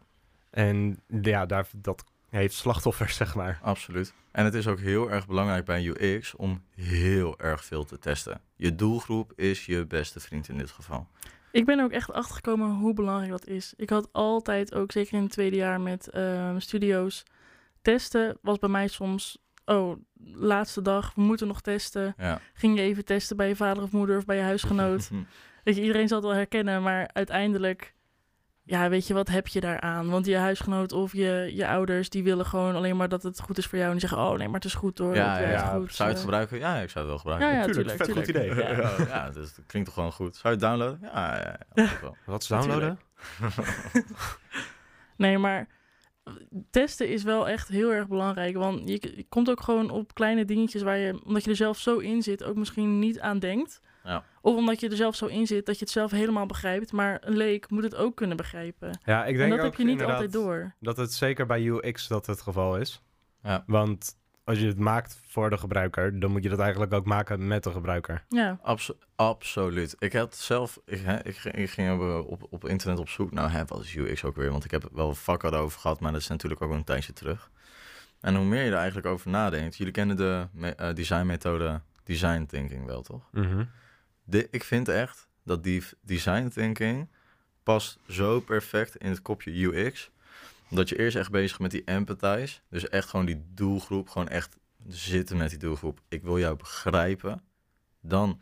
En 0.49 0.99
ja, 1.21 1.45
daar, 1.45 1.67
dat 1.75 2.03
heeft 2.29 2.53
slachtoffers, 2.53 3.15
zeg 3.15 3.35
maar. 3.35 3.59
Absoluut. 3.61 4.13
En 4.31 4.45
het 4.45 4.53
is 4.53 4.67
ook 4.67 4.79
heel 4.79 5.11
erg 5.11 5.27
belangrijk 5.27 5.65
bij 5.65 5.85
UX 5.85 6.35
om 6.35 6.63
heel 6.75 7.39
erg 7.39 7.65
veel 7.65 7.83
te 7.83 7.99
testen. 7.99 8.41
Je 8.55 8.75
doelgroep 8.75 9.33
is 9.35 9.65
je 9.65 9.85
beste 9.85 10.19
vriend 10.19 10.49
in 10.49 10.57
dit 10.57 10.71
geval. 10.71 11.07
Ik 11.51 11.65
ben 11.65 11.79
ook 11.79 11.91
echt 11.91 12.11
achtergekomen 12.11 12.69
hoe 12.69 12.93
belangrijk 12.93 13.31
dat 13.31 13.47
is. 13.47 13.73
Ik 13.77 13.89
had 13.89 14.09
altijd, 14.11 14.73
ook 14.73 14.91
zeker 14.91 15.13
in 15.13 15.23
het 15.23 15.31
tweede 15.31 15.55
jaar 15.55 15.81
met 15.81 16.09
ehm, 16.09 16.59
studio's, 16.59 17.23
testen 17.83 18.37
was 18.41 18.59
bij 18.59 18.69
mij 18.69 18.87
soms, 18.87 19.37
oh, 19.65 19.97
laatste 20.33 20.81
dag, 20.81 21.13
we 21.15 21.21
moeten 21.21 21.47
nog 21.47 21.61
testen. 21.61 22.13
Ja. 22.17 22.39
Ging 22.53 22.75
je 22.77 22.81
even 22.83 23.05
testen 23.05 23.37
bij 23.37 23.47
je 23.47 23.55
vader 23.55 23.83
of 23.83 23.91
moeder 23.91 24.17
of 24.17 24.25
bij 24.25 24.35
je 24.37 24.41
huisgenoot. 24.43 25.09
Weet 25.63 25.75
je, 25.75 25.81
iedereen 25.81 26.07
zal 26.07 26.17
het 26.17 26.25
wel 26.27 26.35
herkennen, 26.35 26.83
maar 26.83 27.09
uiteindelijk, 27.13 27.93
ja, 28.63 28.89
weet 28.89 29.07
je, 29.07 29.13
wat 29.13 29.27
heb 29.27 29.47
je 29.47 29.59
daaraan? 29.61 30.09
Want 30.09 30.25
je 30.25 30.37
huisgenoot 30.37 30.91
of 30.91 31.13
je, 31.13 31.51
je 31.53 31.67
ouders, 31.67 32.09
die 32.09 32.23
willen 32.23 32.45
gewoon 32.45 32.75
alleen 32.75 32.97
maar 32.97 33.09
dat 33.09 33.23
het 33.23 33.39
goed 33.41 33.57
is 33.57 33.65
voor 33.65 33.77
jou. 33.77 33.91
En 33.91 33.97
die 33.97 34.07
zeggen, 34.07 34.27
oh 34.27 34.37
nee, 34.37 34.45
maar 34.47 34.55
het 34.55 34.65
is 34.65 34.73
goed 34.73 34.97
hoor. 34.97 35.15
ja, 35.15 35.35
het 35.37 35.45
ja, 35.45 35.51
ja. 35.51 35.73
goed. 35.77 35.93
Zou 35.93 36.09
je 36.09 36.15
het 36.15 36.23
Eh, 36.23 36.29
gebruiken? 36.29 36.57
Ja, 36.59 36.75
ik 36.75 36.89
zou 36.89 37.05
het 37.05 37.07
wel 37.07 37.17
gebruiken. 37.17 37.47
Ja, 37.47 37.53
ja, 37.55 37.65
Tuurlijk, 37.65 37.87
tuurlijk. 38.03 38.25
vet 38.25 38.35
goed 38.35 38.35
idee. 38.35 38.55
Ja. 38.55 38.95
Ja, 39.17 39.29
dus 39.29 39.55
het 39.55 39.65
klinkt 39.65 39.87
toch 39.87 39.97
gewoon 39.97 40.11
goed. 40.11 40.35
Zou 40.35 40.53
je 40.57 40.65
het 40.65 40.69
downloaden? 40.69 40.99
Ja, 41.01 41.35
ja, 41.35 41.41
ja, 41.73 41.83
ja, 41.83 41.89
wel. 42.01 42.17
Wat 42.25 42.41
is 42.41 42.47
downloaden? 42.47 42.99
Nee, 45.17 45.37
maar 45.37 45.67
testen 46.69 47.09
is 47.09 47.23
wel 47.23 47.47
echt 47.47 47.67
heel 47.67 47.91
erg 47.91 48.07
belangrijk. 48.07 48.55
Want 48.55 48.89
je, 48.89 49.13
je 49.15 49.25
komt 49.29 49.49
ook 49.49 49.61
gewoon 49.61 49.89
op 49.89 50.13
kleine 50.13 50.45
dingetjes 50.45 50.81
waar 50.81 50.97
je, 50.97 51.21
omdat 51.25 51.43
je 51.43 51.49
er 51.49 51.55
zelf 51.55 51.77
zo 51.77 51.97
in 51.97 52.21
zit, 52.21 52.43
ook 52.43 52.55
misschien 52.55 52.99
niet 52.99 53.19
aan 53.19 53.39
denkt. 53.39 53.81
Ja. 54.03 54.23
Of 54.41 54.55
omdat 54.55 54.79
je 54.79 54.89
er 54.89 54.95
zelf 54.95 55.15
zo 55.15 55.25
in 55.25 55.47
zit 55.47 55.65
dat 55.65 55.75
je 55.79 55.83
het 55.83 55.93
zelf 55.93 56.11
helemaal 56.11 56.45
begrijpt. 56.45 56.91
Maar 56.91 57.17
een 57.21 57.37
leek 57.37 57.69
moet 57.69 57.83
het 57.83 57.95
ook 57.95 58.15
kunnen 58.15 58.37
begrijpen. 58.37 58.99
Ja, 59.05 59.25
ik 59.25 59.31
En 59.31 59.37
denk 59.37 59.49
dat 59.49 59.59
ook 59.59 59.65
heb 59.65 59.75
je 59.75 59.83
niet 59.83 59.91
inderdaad 59.91 60.15
altijd 60.15 60.33
door. 60.33 60.75
dat 60.79 60.97
het 60.97 61.13
zeker 61.13 61.45
bij 61.45 61.65
UX 61.65 62.07
dat 62.07 62.25
het 62.25 62.41
geval 62.41 62.77
is. 62.77 63.01
Ja. 63.43 63.63
Want 63.67 64.17
als 64.43 64.59
je 64.59 64.67
het 64.67 64.79
maakt 64.79 65.19
voor 65.27 65.49
de 65.49 65.57
gebruiker, 65.57 66.19
dan 66.19 66.31
moet 66.31 66.43
je 66.43 66.49
dat 66.49 66.59
eigenlijk 66.59 66.93
ook 66.93 67.05
maken 67.05 67.47
met 67.47 67.63
de 67.63 67.71
gebruiker. 67.71 68.23
Ja, 68.29 68.59
Abso- 68.61 68.97
absoluut. 69.15 69.95
Ik 69.99 70.13
had 70.13 70.35
zelf, 70.35 70.79
ik, 70.85 71.01
hè, 71.01 71.23
ik, 71.25 71.37
ging- 71.37 71.55
ik 71.55 71.69
ging 71.69 71.91
even 71.91 72.25
op, 72.27 72.47
op 72.49 72.67
internet 72.67 72.99
op 72.99 73.09
zoek. 73.09 73.31
Nou, 73.31 73.49
hè, 73.49 73.65
wat 73.65 73.83
is 73.83 73.95
UX 73.95 74.23
ook 74.23 74.35
weer? 74.35 74.51
Want 74.51 74.65
ik 74.65 74.71
heb 74.71 74.89
wel 74.91 75.15
vakken 75.15 75.53
erover 75.53 75.79
gehad, 75.79 75.99
maar 75.99 76.11
dat 76.11 76.21
is 76.21 76.27
natuurlijk 76.27 76.61
ook 76.61 76.71
een 76.71 76.83
tijdje 76.83 77.13
terug. 77.13 77.51
En 78.21 78.35
hoe 78.35 78.45
meer 78.45 78.63
je 78.63 78.71
er 78.71 78.77
eigenlijk 78.77 79.07
over 79.07 79.29
nadenkt, 79.29 79.75
jullie 79.77 79.93
kennen 79.93 80.15
de 80.17 80.47
me- 80.51 80.69
eh, 80.75 80.93
designmethode 80.95 81.81
design 82.03 82.45
thinking 82.45 82.85
wel, 82.85 83.01
toch? 83.01 83.27
Mhm. 83.31 83.65
De, 84.23 84.47
ik 84.51 84.63
vind 84.63 84.87
echt 84.87 85.27
dat 85.43 85.63
die 85.63 85.83
design 86.01 86.47
thinking 86.47 87.07
past 87.63 87.99
zo 88.07 88.39
perfect 88.39 88.95
in 88.95 89.09
het 89.09 89.21
kopje 89.21 89.51
UX. 89.65 90.11
Dat 90.75 90.89
je 90.89 90.97
eerst 90.99 91.17
echt 91.17 91.31
bezig 91.31 91.59
met 91.59 91.71
die 91.71 91.83
empathize. 91.83 92.59
Dus 92.69 92.89
echt 92.89 93.09
gewoon 93.09 93.25
die 93.25 93.43
doelgroep, 93.53 94.09
gewoon 94.09 94.27
echt 94.27 94.57
zitten 94.87 95.37
met 95.37 95.49
die 95.49 95.59
doelgroep. 95.59 95.99
Ik 96.09 96.23
wil 96.23 96.39
jou 96.39 96.55
begrijpen. 96.57 97.43
Dan, 98.01 98.41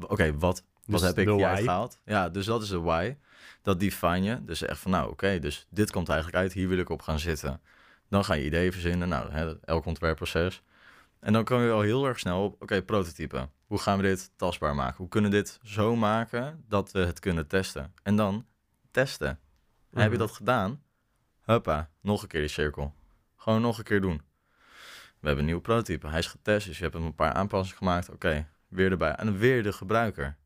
oké, 0.00 0.38
wat, 0.38 0.64
wat 0.84 1.00
Dus 1.00 1.08
heb 1.08 1.18
ik 1.18 1.28
why. 1.28 1.62
gehaald? 1.62 1.98
Ja, 2.04 2.28
dus 2.28 2.46
dat 2.46 2.62
is 2.62 2.68
de 2.68 2.80
why. 2.80 3.16
Dat 3.62 3.80
define 3.80 4.22
je. 4.22 4.44
Dus 4.44 4.62
echt 4.62 4.78
van, 4.80 4.90
nou 4.90 5.10
oké, 5.10 5.38
dus 5.38 5.66
dit 5.70 5.90
komt 5.90 6.08
eigenlijk 6.08 6.38
uit. 6.38 6.52
Hier 6.52 6.68
wil 6.68 6.78
ik 6.78 6.88
op 6.88 7.02
gaan 7.02 7.18
zitten. 7.18 7.60
Dan 8.08 8.24
ga 8.24 8.34
je 8.34 8.44
ideeën 8.44 8.72
verzinnen. 8.72 9.08
Nou, 9.08 9.30
hè, 9.30 9.60
elk 9.60 9.84
ontwerpproces. 9.86 10.62
En 11.20 11.32
dan 11.32 11.44
kom 11.44 11.60
je 11.62 11.70
al 11.70 11.80
heel 11.80 12.06
erg 12.06 12.18
snel 12.18 12.44
op, 12.44 12.62
oké, 12.62 12.82
prototypen. 12.82 13.50
Hoe 13.66 13.78
gaan 13.78 13.96
we 13.96 14.02
dit 14.02 14.30
tastbaar 14.36 14.74
maken? 14.74 14.96
Hoe 14.96 15.08
kunnen 15.08 15.30
we 15.30 15.36
dit 15.36 15.58
zo 15.62 15.96
maken 15.96 16.64
dat 16.68 16.92
we 16.92 16.98
het 16.98 17.18
kunnen 17.20 17.46
testen? 17.46 17.92
En 18.02 18.16
dan 18.16 18.46
testen. 18.90 19.28
En 19.28 20.00
heb 20.00 20.10
je 20.10 20.16
Mhm. 20.16 20.26
dat 20.26 20.30
gedaan? 20.36 20.82
Huppa, 21.44 21.90
nog 22.00 22.22
een 22.22 22.28
keer 22.28 22.40
die 22.40 22.48
cirkel. 22.48 22.94
Gewoon 23.36 23.60
nog 23.60 23.78
een 23.78 23.84
keer 23.84 24.00
doen. 24.00 24.22
We 25.20 25.30
hebben 25.30 25.38
een 25.38 25.44
nieuwe 25.44 25.60
prototype. 25.60 26.08
Hij 26.08 26.18
is 26.18 26.26
getest, 26.26 26.66
dus 26.66 26.76
je 26.76 26.82
hebt 26.82 26.94
hem 26.94 27.04
een 27.04 27.14
paar 27.14 27.32
aanpassingen 27.32 27.78
gemaakt. 27.78 28.10
Oké, 28.10 28.46
weer 28.68 28.90
erbij. 28.90 29.12
En 29.14 29.38
weer 29.38 29.62
de 29.62 29.72
gebruiker. 29.72 30.36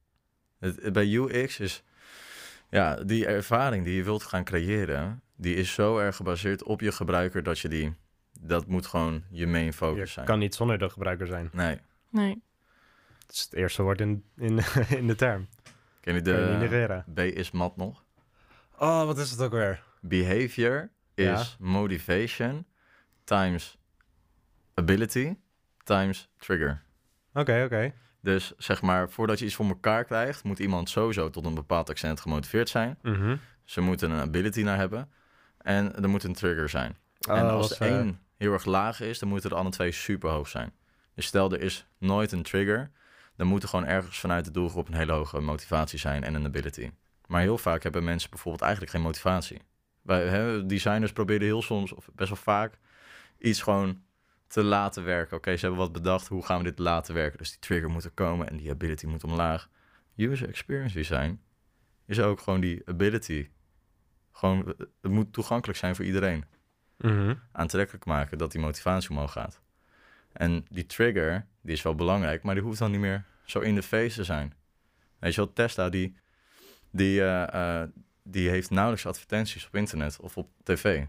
Het, 0.59 0.83
het- 0.83 0.93
bij 0.93 1.13
UX 1.15 1.61
is... 1.61 1.83
Ja, 2.71 2.95
die 2.95 3.27
ervaring 3.27 3.85
die 3.85 3.95
je 3.95 4.03
wilt 4.03 4.23
gaan 4.23 4.45
creëren... 4.45 5.23
die 5.37 5.55
is 5.55 5.73
zo 5.73 5.99
erg 5.99 6.17
gebaseerd 6.17 6.63
op 6.63 6.81
je 6.81 6.93
gebruiker... 6.93 7.43
dat 7.43 7.59
je 7.59 7.69
die... 7.69 7.95
Dat 8.41 8.67
moet 8.67 8.87
gewoon 8.87 9.25
je 9.31 9.47
main 9.47 9.73
focus 9.73 9.99
Je 10.01 10.07
zijn. 10.07 10.27
kan 10.27 10.39
niet 10.39 10.55
zonder 10.55 10.79
de 10.79 10.89
gebruiker 10.91 11.27
zijn. 11.27 11.51
Nee. 11.53 11.79
nee. 12.11 12.43
Dat 13.27 13.35
is 13.37 13.41
het 13.43 13.53
eerste 13.53 13.83
woord 13.83 14.01
in, 14.01 14.25
in, 14.37 14.59
in 15.01 15.07
de 15.07 15.15
term. 15.15 15.49
Ken 16.01 16.15
je 16.15 16.23
de. 16.23 17.03
B 17.15 17.19
is 17.19 17.51
mat 17.51 17.77
nog? 17.77 18.05
Oh, 18.79 19.05
wat 19.05 19.19
is 19.19 19.31
het 19.31 19.41
ook 19.43 19.51
weer? 19.53 19.83
Behavior 20.01 20.91
Ja. 21.15 21.41
is 21.41 21.57
motivation 21.61 22.67
times 23.25 23.79
ability 24.75 25.37
times 25.85 26.29
trigger. 26.37 26.83
Oké, 27.35 27.63
oké. 27.65 27.93
Dus 28.21 28.53
zeg 28.57 28.83
maar, 28.83 29.11
voordat 29.11 29.39
je 29.39 29.45
iets 29.45 29.55
voor 29.55 29.67
elkaar 29.67 30.05
krijgt, 30.05 30.45
moet 30.45 30.59
iemand 30.59 30.89
sowieso 30.91 31.31
tot 31.31 31.45
een 31.45 31.55
bepaald 31.55 31.91
accent 31.91 32.21
gemotiveerd 32.21 32.69
zijn. 32.69 32.99
Mhm. 33.03 33.37
Ze 33.65 33.81
moeten 33.81 34.11
een 34.11 34.21
ability 34.21 34.63
naar 34.63 34.77
hebben. 34.77 35.11
En 35.59 36.03
er 36.03 36.09
moet 36.09 36.25
een 36.25 36.33
trigger 36.35 36.69
zijn. 36.69 36.97
en 37.21 37.45
Oh, 37.45 37.51
als 37.51 37.69
wat, 37.69 37.79
de 37.79 37.85
één 37.85 38.21
heel 38.37 38.53
erg 38.53 38.65
laag 38.65 39.01
is, 39.01 39.19
dan 39.19 39.29
moeten 39.29 39.51
de 39.51 39.57
andere 39.57 39.75
twee 39.77 39.93
super 39.93 40.31
hoog 40.31 40.49
zijn. 40.49 40.73
Dus 41.15 41.27
stel 41.27 41.53
er 41.53 41.61
is 41.61 41.87
nooit 41.99 42.33
een 42.33 42.43
trigger, 42.43 42.91
dan 43.37 43.47
moet 43.47 43.63
er 43.63 43.69
gewoon 43.69 43.87
ergens 43.87 44.19
vanuit 44.21 44.45
de 44.45 44.51
doelgroep 44.51 44.89
een 44.89 44.95
hele 44.95 45.13
hoge 45.13 45.41
motivatie 45.41 45.99
zijn 45.99 46.25
en 46.25 46.35
een 46.35 46.45
ability. 46.45 46.91
Maar 47.27 47.41
heel 47.41 47.59
vaak 47.59 47.83
hebben 47.83 48.05
mensen 48.05 48.31
bijvoorbeeld 48.31 48.63
eigenlijk 48.63 48.93
geen 48.93 49.03
motivatie. 49.03 49.61
Wij, 50.09 50.27
hè, 50.27 50.67
designers 50.67 51.13
proberen 51.13 51.47
heel 51.47 51.63
soms, 51.63 51.93
of 51.93 52.09
best 52.15 52.29
wel 52.29 52.39
vaak, 52.39 52.79
iets 53.39 53.63
gewoon 53.63 54.03
te 54.47 54.63
laten 54.63 55.05
werken. 55.05 55.37
Oké, 55.37 55.57
ze 55.57 55.61
hebben 55.61 55.79
wat 55.79 55.93
bedacht, 55.93 56.29
hoe 56.29 56.45
gaan 56.45 56.59
we 56.59 56.65
dit 56.65 56.79
laten 56.79 57.15
werken? 57.15 57.39
Dus 57.39 57.51
die 57.51 57.59
trigger 57.59 57.91
moet 57.91 58.05
er 58.05 58.11
komen 58.11 58.49
en 58.49 58.57
die 58.57 58.71
ability 58.71 59.07
moet 59.07 59.25
omlaag. 59.25 59.69
User 60.17 60.49
experience 60.49 60.95
design 60.95 61.41
is 62.07 62.21
ook 62.21 62.41
gewoon 62.41 62.61
die 62.61 62.83
ability. 62.85 63.49
Gewoon, 64.33 64.75
het 65.01 65.13
moet 65.13 65.33
toegankelijk 65.33 65.79
zijn 65.79 65.97
voor 65.97 66.05
iedereen 66.05 66.45
mhm. 66.97 67.35
aantrekkelijk 67.53 68.05
maken 68.05 68.39
dat 68.39 68.53
die 68.53 68.61
motivatie 68.61 69.11
omhoog 69.11 69.33
gaat. 69.33 69.61
En 70.33 70.65
die 70.71 70.87
trigger, 70.87 71.47
die 71.61 71.73
is 71.73 71.83
wel 71.83 71.95
belangrijk, 71.95 72.43
maar 72.43 72.55
die 72.55 72.65
hoeft 72.65 72.79
dan 72.79 72.91
niet 72.91 73.01
meer 73.01 73.25
zo 73.45 73.61
in 73.61 73.75
de 73.75 73.83
face 73.83 74.17
te 74.17 74.25
zijn. 74.25 74.55
Weet 75.19 75.35
je 75.35 75.41
wel, 75.41 75.53
Tesla, 75.53 75.89
die, 75.89 76.17
die, 76.91 77.21
eh, 77.21 77.83
eh, 77.83 77.89
die 78.31 78.49
heeft 78.49 78.71
nauwelijks 78.71 79.07
advertenties 79.07 79.67
op 79.67 79.75
internet 79.77 80.21
of 80.21 80.37
op 80.37 80.49
tv. 80.63 81.05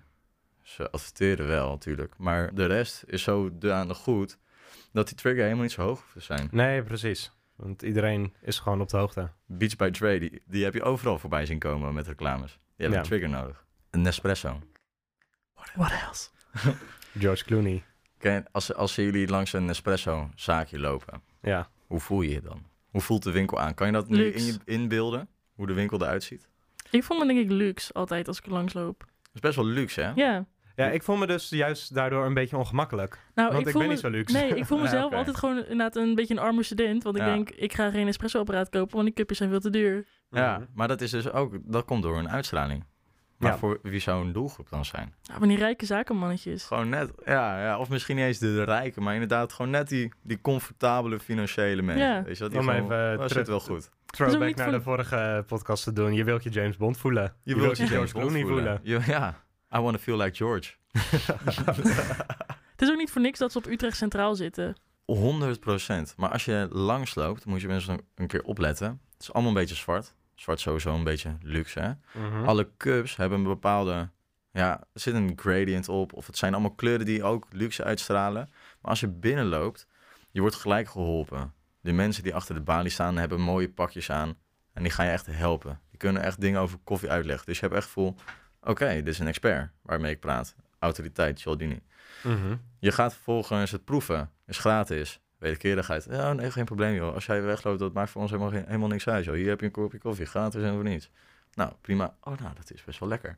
Ze 0.61 0.91
adverteren 0.91 1.47
wel 1.47 1.69
natuurlijk, 1.69 2.13
maar 2.17 2.55
de 2.55 2.65
rest 2.65 3.03
is 3.07 3.23
zo 3.23 3.57
danig 3.57 3.97
goed 3.97 4.37
dat 4.91 5.07
die 5.07 5.15
trigger 5.17 5.43
helemaal 5.43 5.63
niet 5.63 5.71
zo 5.71 5.81
hoog 5.81 5.99
hoeft 6.01 6.13
te 6.13 6.19
zijn. 6.19 6.47
Nee, 6.51 6.83
precies. 6.83 7.31
Want 7.55 7.81
iedereen 7.81 8.33
is 8.41 8.59
gewoon 8.59 8.81
op 8.81 8.89
de 8.89 8.97
hoogte. 8.97 9.29
Beats 9.45 9.75
by 9.75 9.89
Dre, 9.89 10.19
die, 10.19 10.41
die 10.45 10.63
heb 10.63 10.73
je 10.73 10.83
overal 10.83 11.19
voorbij 11.19 11.45
zien 11.45 11.59
komen 11.59 11.93
met 11.93 12.07
reclames. 12.07 12.51
Die 12.51 12.59
hebben 12.75 12.97
Ja. 12.97 13.03
een 13.03 13.09
trigger 13.09 13.29
nodig. 13.29 13.65
Een 13.89 14.01
Nespresso. 14.01 14.59
What 15.75 15.91
else? 15.91 16.29
George 17.19 17.43
Clooney. 17.45 17.83
Ken, 18.17 18.45
als, 18.51 18.73
als 18.73 18.95
jullie 18.95 19.27
langs 19.27 19.53
een 19.53 19.65
Nespresso 19.65 20.29
zaakje 20.35 20.79
lopen, 20.79 21.21
Ja. 21.41 21.69
Hoe 21.87 21.99
voel 21.99 22.21
je 22.21 22.29
je 22.31 22.41
dan? 22.41 22.65
Hoe 22.89 23.01
voelt 23.01 23.23
de 23.23 23.31
winkel 23.31 23.59
aan? 23.59 23.73
Kan 23.73 23.87
je 23.87 23.93
dat 23.93 24.09
nu 24.09 24.25
in 24.25 24.45
je 24.45 24.57
inbeelden? 24.65 25.27
Hoe 25.53 25.67
de 25.67 25.73
winkel 25.73 26.01
eruit 26.01 26.23
ziet? 26.23 26.47
Ik 26.91 27.03
vond 27.03 27.19
me 27.19 27.27
denk 27.33 27.39
ik 27.39 27.51
luxe 27.51 27.93
altijd 27.93 28.27
als 28.27 28.37
ik 28.39 28.45
er 28.45 28.51
langs 28.51 28.73
loop. 28.73 28.99
Dat 28.99 29.09
is 29.33 29.39
best 29.41 29.55
wel 29.55 29.65
luxe, 29.65 30.01
hè? 30.01 30.11
Ja, 30.15 30.45
Ja, 30.75 30.85
ik 30.89 31.03
voel 31.03 31.15
me 31.15 31.27
dus 31.27 31.49
juist 31.49 31.93
daardoor 31.93 32.25
een 32.25 32.33
beetje 32.33 32.57
ongemakkelijk. 32.57 33.17
Nou, 33.35 33.51
want 33.53 33.67
ik, 33.67 33.73
ben 33.73 33.81
me, 33.81 33.87
niet 33.87 33.99
zo 33.99 34.09
luxe. 34.09 34.37
Nee, 34.37 34.55
ik 34.55 34.65
voel 34.65 34.77
Ja, 34.77 34.83
mezelf 34.83 35.13
altijd 35.13 35.37
gewoon 35.37 35.57
inderdaad 35.57 35.95
een 35.95 36.15
beetje 36.15 36.33
een 36.33 36.39
arme 36.39 36.63
student. 36.63 37.03
Want 37.03 37.15
ik 37.15 37.21
Ja. 37.21 37.33
denk, 37.33 37.49
ik 37.49 37.73
ga 37.73 37.89
geen 37.91 38.07
espresso-apparaat 38.07 38.69
kopen, 38.69 38.93
want 38.93 39.05
die 39.05 39.13
cupjes 39.15 39.37
zijn 39.37 39.49
veel 39.49 39.59
te 39.59 39.69
duur. 39.69 40.07
Ja, 40.29 40.57
Mhm. 40.57 40.65
maar 40.73 40.87
dat 40.87 41.01
is 41.01 41.11
dus 41.11 41.31
ook, 41.31 41.57
dat 41.63 41.85
komt 41.85 42.03
door 42.03 42.17
een 42.17 42.29
uitstraling. 42.29 42.83
Maar 43.39 43.51
Ja. 43.51 43.57
voor 43.57 43.79
wie 43.81 43.99
zou 43.99 44.25
een 44.25 44.31
doelgroep 44.31 44.69
dan 44.69 44.85
zijn? 44.85 45.13
Ja, 45.21 45.37
van 45.37 45.47
die 45.47 45.57
rijke 45.57 45.85
zakenmannetjes. 45.85 46.63
Gewoon 46.63 46.89
net, 46.89 47.11
ja, 47.25 47.61
ja, 47.63 47.77
of 47.79 47.89
misschien 47.89 48.15
niet 48.15 48.25
eens 48.25 48.37
de 48.39 48.63
rijken, 48.63 49.03
maar 49.03 49.13
inderdaad 49.13 49.53
gewoon 49.53 49.71
net 49.71 49.87
die, 49.89 50.13
die 50.23 50.41
comfortabele 50.41 51.19
financiële 51.19 51.81
mensen. 51.81 52.05
Ja. 52.07 52.23
Weet 52.23 52.37
je 52.37 52.43
wat? 52.43 52.51
Die 52.51 52.59
Om 52.59 52.65
gewoon, 52.67 52.81
even, 52.83 52.95
eh, 52.97 53.07
dat 53.09 53.15
terug- 53.17 53.31
zit 53.31 53.47
wel 53.47 53.59
goed. 53.59 53.89
Throwback 54.05 54.47
niet 54.47 54.55
naar 54.55 54.65
van- 54.69 54.77
de 54.77 54.81
vorige 54.81 55.43
podcast 55.47 55.83
te 55.83 55.93
doen. 55.93 56.13
Je 56.13 56.23
wilt 56.23 56.43
je 56.43 56.49
James 56.49 56.77
Bond 56.77 56.97
voelen. 56.97 57.33
Je, 57.43 57.55
wilt 57.55 57.77
je 57.77 57.87
George 57.87 58.13
Bond 58.13 58.25
Clooney 58.25 58.45
voelen. 58.47 58.79
Je- 58.83 58.99
ja, 59.05 59.43
I 59.75 59.79
want 59.79 59.95
to 59.95 60.01
feel 60.01 60.17
like 60.17 60.35
George. 60.35 60.73
Het 62.71 62.81
is 62.81 62.89
ook 62.89 62.97
niet 62.97 63.11
voor 63.11 63.21
niks 63.21 63.39
dat 63.39 63.51
ze 63.51 63.57
op 63.57 63.65
Utrecht 63.65 63.97
Centraal 63.97 64.35
zitten. 64.35 64.75
100% 65.05 66.13
Maar 66.17 66.29
als 66.29 66.45
je 66.45 66.67
langs 66.71 67.15
loopt, 67.15 67.45
moet 67.45 67.61
je 67.61 67.67
mensen 67.67 67.99
een 68.15 68.27
keer 68.27 68.43
opletten. 68.43 68.87
Het 69.13 69.21
is 69.21 69.33
allemaal 69.33 69.51
een 69.51 69.57
beetje 69.57 69.75
zwart. 69.75 70.13
Zwart 70.39 70.59
sowieso 70.59 70.95
een 70.95 71.03
beetje 71.03 71.37
luxe, 71.41 71.79
hè? 71.79 71.91
Mhm. 72.21 72.45
Alle 72.45 72.69
cups 72.77 73.15
hebben 73.15 73.37
een 73.37 73.43
bepaalde... 73.43 74.09
Ja, 74.51 74.79
er 74.93 74.99
zit 74.99 75.13
een 75.13 75.33
gradient 75.35 75.89
op. 75.89 76.13
Of 76.13 76.27
het 76.27 76.37
zijn 76.37 76.53
allemaal 76.53 76.75
kleuren 76.75 77.05
die 77.05 77.23
ook 77.23 77.47
luxe 77.51 77.83
uitstralen. 77.83 78.49
Maar 78.81 78.91
als 78.91 78.99
je 78.99 79.07
binnenloopt, 79.07 79.87
je 80.31 80.41
wordt 80.41 80.55
gelijk 80.55 80.89
geholpen. 80.89 81.53
De 81.81 81.91
mensen 81.91 82.23
die 82.23 82.35
achter 82.35 82.55
de 82.55 82.61
balie 82.61 82.91
staan, 82.91 83.17
hebben 83.17 83.41
mooie 83.41 83.69
pakjes 83.69 84.11
aan. 84.11 84.35
En 84.73 84.83
die 84.83 84.91
gaan 84.91 85.05
je 85.05 85.11
echt 85.11 85.25
helpen. 85.25 85.79
Die 85.89 85.97
kunnen 85.97 86.21
echt 86.21 86.41
dingen 86.41 86.61
over 86.61 86.79
koffie 86.83 87.09
uitleggen. 87.09 87.45
Dus 87.45 87.59
je 87.59 87.65
hebt 87.65 87.77
echt 87.77 87.85
gevoel... 87.85 88.15
Oké, 88.61 88.93
dit 88.93 89.07
is 89.07 89.19
een 89.19 89.27
expert 89.27 89.71
waarmee 89.81 90.11
ik 90.11 90.19
praat. 90.19 90.55
Autoriteit, 90.79 91.39
Cialdini. 91.39 91.79
Mhm. 92.23 92.55
Je 92.79 92.91
gaat 92.91 93.13
vervolgens 93.13 93.71
het 93.71 93.85
proeven. 93.85 94.31
Is 94.45 94.57
gratis. 94.57 95.19
Wederkerigheid. 95.39 96.07
Ja, 96.09 96.33
nee, 96.33 96.51
geen 96.51 96.65
probleem 96.65 96.95
joh. 96.95 97.13
Als 97.13 97.25
jij 97.25 97.41
wegloopt, 97.41 97.79
dat 97.79 97.93
maakt 97.93 98.09
voor 98.09 98.21
ons 98.21 98.31
helemaal, 98.31 98.51
geen- 98.51 98.65
helemaal 98.65 98.87
niks 98.87 99.07
uit 99.07 99.25
joh. 99.25 99.35
Hier 99.35 99.47
heb 99.47 99.59
je 99.59 99.65
een 99.65 99.71
kopje 99.71 99.97
koffie. 99.97 100.25
Gratis 100.25 100.63
en 100.63 100.73
voor 100.73 100.83
niets. 100.83 101.09
Nou, 101.53 101.73
prima. 101.81 102.15
Oh, 102.21 102.37
nou, 102.37 102.55
dat 102.55 102.71
is 102.71 102.83
best 102.83 102.99
wel 102.99 103.09
lekker. 103.09 103.37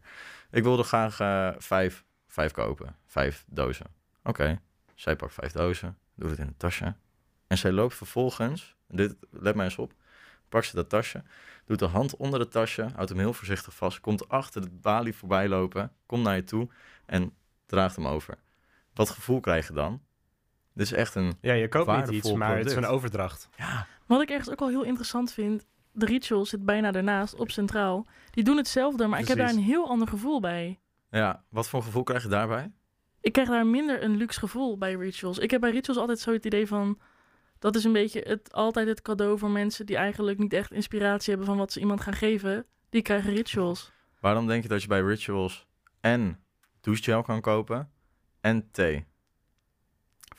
Ik 0.51 0.63
wilde 0.63 0.83
graag 0.83 1.19
eh, 1.19 1.49
vijf, 1.57 2.03
vijf 2.27 2.51
kopen. 2.51 2.95
Vijf 3.05 3.43
dozen. 3.47 3.85
Oké. 4.23 4.61
Zij 4.95 5.15
pakt 5.15 5.33
vijf 5.33 5.51
dozen. 5.51 5.97
Doet 6.15 6.29
het 6.29 6.39
in 6.39 6.47
een 6.47 6.57
tasje. 6.57 6.95
En 7.47 7.57
zij 7.57 7.71
loopt 7.71 7.95
vervolgens... 7.95 8.75
Dit, 8.87 9.15
let 9.29 9.55
maar 9.55 9.65
eens 9.65 9.77
op. 9.77 9.93
Pakt 10.49 10.65
ze 10.65 10.75
dat 10.75 10.89
tasje. 10.89 11.23
Doet 11.65 11.79
de 11.79 11.85
hand 11.85 12.15
onder 12.15 12.39
het 12.39 12.51
tasje. 12.51 12.87
Houdt 12.95 13.09
hem 13.09 13.19
heel 13.19 13.33
voorzichtig 13.33 13.75
vast. 13.75 13.99
Komt 13.99 14.29
achter 14.29 14.61
de 14.61 14.69
balie 14.69 15.15
voorbij 15.15 15.47
lopen. 15.47 15.91
Komt 16.05 16.23
naar 16.23 16.35
je 16.35 16.43
toe. 16.43 16.69
En 17.05 17.33
draagt 17.65 17.95
hem 17.95 18.07
over. 18.07 18.37
Wat 18.93 19.09
gevoel 19.09 19.39
krijg 19.39 19.67
je 19.67 19.73
dan? 19.73 20.01
Dit 20.73 20.85
is 20.85 20.91
echt 20.91 21.15
een... 21.15 21.33
Ja, 21.41 21.53
je 21.53 21.67
koopt 21.67 21.97
niet 21.97 22.09
iets, 22.09 22.33
maar 22.33 22.57
het 22.57 22.65
is 22.65 22.75
een 22.75 22.85
overdracht. 22.85 23.49
Ja, 23.57 23.87
Wat 24.05 24.21
ik 24.21 24.29
ergens 24.29 24.49
ook 24.49 24.59
wel 24.59 24.69
heel 24.69 24.83
interessant 24.83 25.33
vind, 25.33 25.65
de 25.91 26.05
Ritual 26.05 26.45
zit 26.45 26.65
bijna 26.65 26.91
daarnaast, 26.91 27.35
op 27.35 27.51
Centraal. 27.51 28.07
Die 28.31 28.43
doen 28.43 28.57
hetzelfde, 28.57 29.07
maar 29.07 29.19
ik 29.19 29.27
heb 29.27 29.37
daar 29.37 29.49
een 29.49 29.59
heel 29.59 29.89
ander 29.89 30.07
gevoel 30.07 30.39
bij. 30.39 30.79
ja. 31.09 31.43
Wat 31.49 31.69
voor 31.69 31.83
gevoel 31.83 32.03
krijg 32.03 32.23
je 32.23 32.29
daarbij? 32.29 32.71
Ik 33.21 33.31
krijg 33.33 33.47
daar 33.49 33.65
minder 33.65 34.03
een 34.03 34.15
luxe 34.17 34.39
gevoel 34.39 34.77
bij 34.77 34.93
Rituals. 34.93 35.37
Ik 35.37 35.51
heb 35.51 35.61
bij 35.61 35.71
Rituals 35.71 35.99
altijd 35.99 36.19
zo 36.19 36.33
het 36.33 36.45
idee 36.45 36.67
van... 36.67 36.99
Dat 37.59 37.75
is 37.75 37.83
een 37.83 37.93
beetje 37.93 38.21
het, 38.27 38.53
altijd 38.53 38.87
het 38.87 39.01
cadeau 39.01 39.37
voor 39.37 39.49
mensen 39.49 39.85
die 39.85 39.95
eigenlijk 39.95 40.37
niet 40.37 40.53
echt 40.53 40.71
inspiratie 40.71 41.29
hebben 41.29 41.47
van 41.47 41.57
wat 41.57 41.71
ze 41.71 41.79
iemand 41.79 42.01
gaan 42.01 42.13
geven. 42.13 42.65
Die 42.89 43.01
krijgen 43.01 43.33
Rituals. 43.33 43.91
Waarom 44.19 44.47
denk 44.47 44.63
je 44.63 44.69
dat 44.69 44.81
je 44.81 44.87
bij 44.87 45.01
Rituals 45.01 45.67
en 45.99 46.39
douchegel 46.81 47.21
kan 47.21 47.41
kopen 47.41 47.89
en 48.41 48.71
thee? 48.71 49.05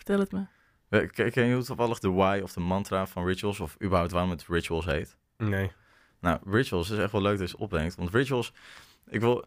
Vertel 0.04 0.18
het 0.20 0.32
me. 0.32 0.44
We- 0.88 1.30
Ken 1.30 1.46
je 1.46 1.62
toevallig 1.62 1.98
de 1.98 2.10
why 2.10 2.40
of 2.42 2.52
de 2.52 2.60
mantra 2.60 3.06
van 3.06 3.24
Rituals? 3.26 3.60
Of 3.60 3.76
überhaupt 3.82 4.12
waarom 4.12 4.30
het 4.30 4.44
Rituals 4.48 4.84
heet? 4.84 5.16
Nee. 5.36 5.72
Nou, 6.20 6.38
Rituals 6.46 6.90
is 6.90 6.98
echt 6.98 7.12
wel 7.12 7.22
leuk 7.22 7.38
dat 7.38 7.50
je 7.50 7.58
opbrengt. 7.58 7.94
Want 7.94 8.10
Rituals, 8.14 8.52
ik 9.08 9.20
wil... 9.20 9.44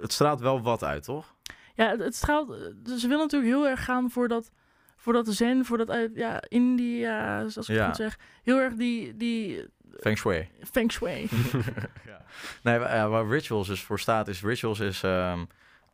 Het 0.00 0.12
straalt 0.12 0.40
wel 0.40 0.62
wat 0.62 0.84
uit, 0.84 1.02
toch? 1.04 1.34
Ja, 1.74 1.88
het, 1.90 2.00
het 2.00 2.14
straalt... 2.14 2.48
dus 2.76 3.00
Ze 3.00 3.08
willen 3.08 3.22
natuurlijk 3.22 3.52
heel 3.52 3.66
erg 3.68 3.84
gaan 3.84 4.10
voor 4.10 4.28
dat, 4.28 4.50
voor 4.96 5.12
dat 5.12 5.26
zen, 5.28 5.64
voor 5.64 5.78
dat 5.78 5.90
uit 5.90 6.10
ja, 6.14 6.42
India, 6.48 7.42
als 7.42 7.56
ik 7.56 7.64
Ja. 7.66 7.74
het 7.74 7.84
goed 7.86 7.96
zeg. 7.96 8.18
Heel 8.42 8.58
erg 8.58 8.74
die, 8.74 9.16
die 9.16 9.64
Feng 10.00 10.18
Shui. 10.18 10.48
feng 10.72 10.92
shui. 10.92 11.28
ja. 12.06 12.24
Nee, 12.62 12.78
waar 12.78 13.26
Rituals 13.28 13.66
dus 13.66 13.82
voor 13.82 14.00
staat, 14.00 14.28
is 14.28 14.42
Rituals 14.42 14.80
is 14.80 15.02
ehm, 15.02 15.44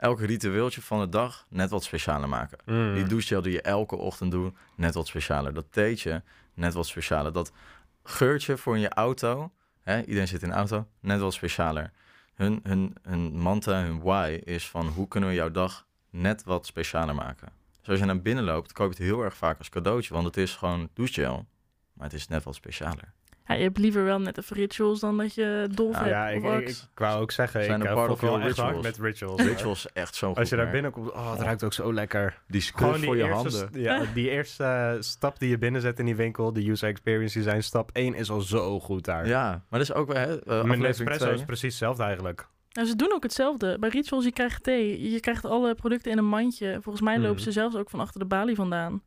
elk 0.03 0.21
ritueeltje 0.21 0.83
van 0.83 1.01
de 1.01 1.09
dag 1.09 1.47
net 1.49 1.71
wat 1.71 1.85
specialer 1.85 2.29
maken. 2.29 2.59
Mm. 2.65 2.95
Die 2.95 3.07
douchegel 3.07 3.43
die 3.43 3.53
je 3.53 3.63
elke 3.63 3.97
ochtend 3.97 4.31
doet, 4.31 4.55
net 4.75 4.95
wat 4.95 5.07
specialer. 5.07 5.55
Dat 5.55 5.67
theetje, 5.71 6.23
net 6.55 6.75
wat 6.75 6.87
specialer. 6.87 7.33
Dat 7.33 7.53
geurtje 8.03 8.57
voor 8.57 8.75
in 8.75 8.81
je 8.81 8.89
auto, 8.89 9.53
hè, 9.83 10.01
iedereen 10.01 10.29
zit 10.29 10.43
in 10.43 10.51
een 10.51 10.57
auto, 10.57 10.87
net 11.01 11.21
wat 11.21 11.33
specialer. 11.33 11.91
Hun, 12.35 12.61
hun, 12.63 12.95
hun 13.03 13.39
mantra, 13.39 13.83
hun 13.83 14.01
why 14.01 14.41
is 14.45 14.69
van 14.69 14.87
hoe 14.87 15.09
kunnen 15.09 15.29
we 15.29 15.35
jouw 15.35 15.51
dag 15.51 15.87
net 16.11 16.45
wat 16.45 16.67
specialer 16.67 17.15
maken. 17.15 17.49
Dus 17.81 17.89
als 17.89 17.99
je 17.99 18.05
naar 18.05 18.21
binnen 18.21 18.45
loopt, 18.45 18.73
koop 18.73 18.93
je 18.93 18.97
het 18.97 19.13
heel 19.13 19.23
erg 19.23 19.37
vaak 19.37 19.59
als 19.59 19.69
cadeautje, 19.69 20.15
want 20.15 20.27
het 20.27 20.37
is 20.37 20.57
gewoon 20.57 20.89
douchegel, 20.95 21.47
maar 21.93 22.07
het 22.07 22.17
is 22.17 22.29
net 22.29 22.43
wat 22.43 22.55
specialer. 22.55 23.13
Ja, 23.47 23.55
je 23.55 23.63
hebt 23.63 23.79
liever 23.79 24.05
wel 24.05 24.19
net 24.21 24.39
even 24.39 24.57
Rituals 24.57 25.01
dan 25.01 25.17
dat 25.19 25.35
je 25.35 25.69
Dolf 25.75 25.95
Ja, 25.95 25.99
hebt. 25.99 26.11
Ja, 26.11 26.29
ik, 26.29 26.89
wou 26.95 27.21
ook 27.21 27.31
zeggen, 27.31 27.65
Zijn 27.65 27.81
ik 27.81 27.87
uh, 27.87 27.93
your 27.95 28.41
echt 28.41 28.57
hard 28.57 28.75
rituals. 28.77 28.83
met 28.83 28.99
rituals. 28.99 29.43
Rituals 29.43 29.93
echt 29.93 30.15
zo'n 30.15 30.35
Als 30.35 30.49
je 30.49 30.55
goed 30.55 30.65
daar 30.65 30.73
binnenkomt, 30.73 31.11
oh, 31.13 31.31
het 31.33 31.41
ruikt 31.41 31.65
ook 31.65 31.73
zo 31.73 31.93
lekker. 31.93 32.43
Die 32.47 32.61
die 32.61 33.07
voor 33.07 33.17
je 33.17 33.23
eerste, 33.25 33.59
handen. 33.59 33.81
Ja, 33.81 34.05
die 34.15 34.31
eerste 34.31 34.65
eh, 34.65 34.93
stap 35.01 35.39
die 35.39 35.49
je 35.49 35.59
binnenzet 35.59 35.99
in 35.99 36.05
die 36.05 36.17
winkel, 36.17 36.53
de 36.53 36.71
user 36.71 36.89
experience 36.89 37.39
design, 37.39 37.61
stap 37.61 37.91
1 37.93 38.15
is 38.15 38.31
al 38.31 38.41
zo 38.41 38.81
goed 38.81 39.05
daar. 39.05 39.27
Ja, 39.27 39.49
maar 39.69 39.79
dat 39.79 39.89
is 39.89 39.93
ook 39.93 40.13
hè, 40.13 40.29
uh, 40.31 40.37
aflevering 40.37 40.83
Nespresso 40.83 41.25
twee. 41.25 41.35
is 41.39 41.45
precies 41.45 41.63
hetzelfde 41.71 42.03
eigenlijk. 42.03 42.47
Nou, 42.73 42.87
ze 42.89 42.97
doen 42.97 43.13
ook 43.13 43.23
hetzelfde. 43.23 43.79
Bij 43.79 43.89
Rituals, 43.89 44.25
je 44.25 44.33
krijgt 44.33 44.63
thee. 44.63 45.11
Je 45.11 45.21
krijgt 45.21 45.45
alle 45.45 45.75
producten 45.75 46.11
in 46.13 46.19
een 46.19 46.29
mandje. 46.29 46.79
Volgens 46.83 47.05
mij 47.05 47.19
lopen 47.19 47.35
Mhm. 47.35 47.43
ze 47.43 47.53
zelfs 47.53 47.77
ook 47.77 47.91
van 47.91 48.01
achter 48.01 48.21
de 48.21 48.27
balie 48.27 48.55
vandaan. 48.55 49.03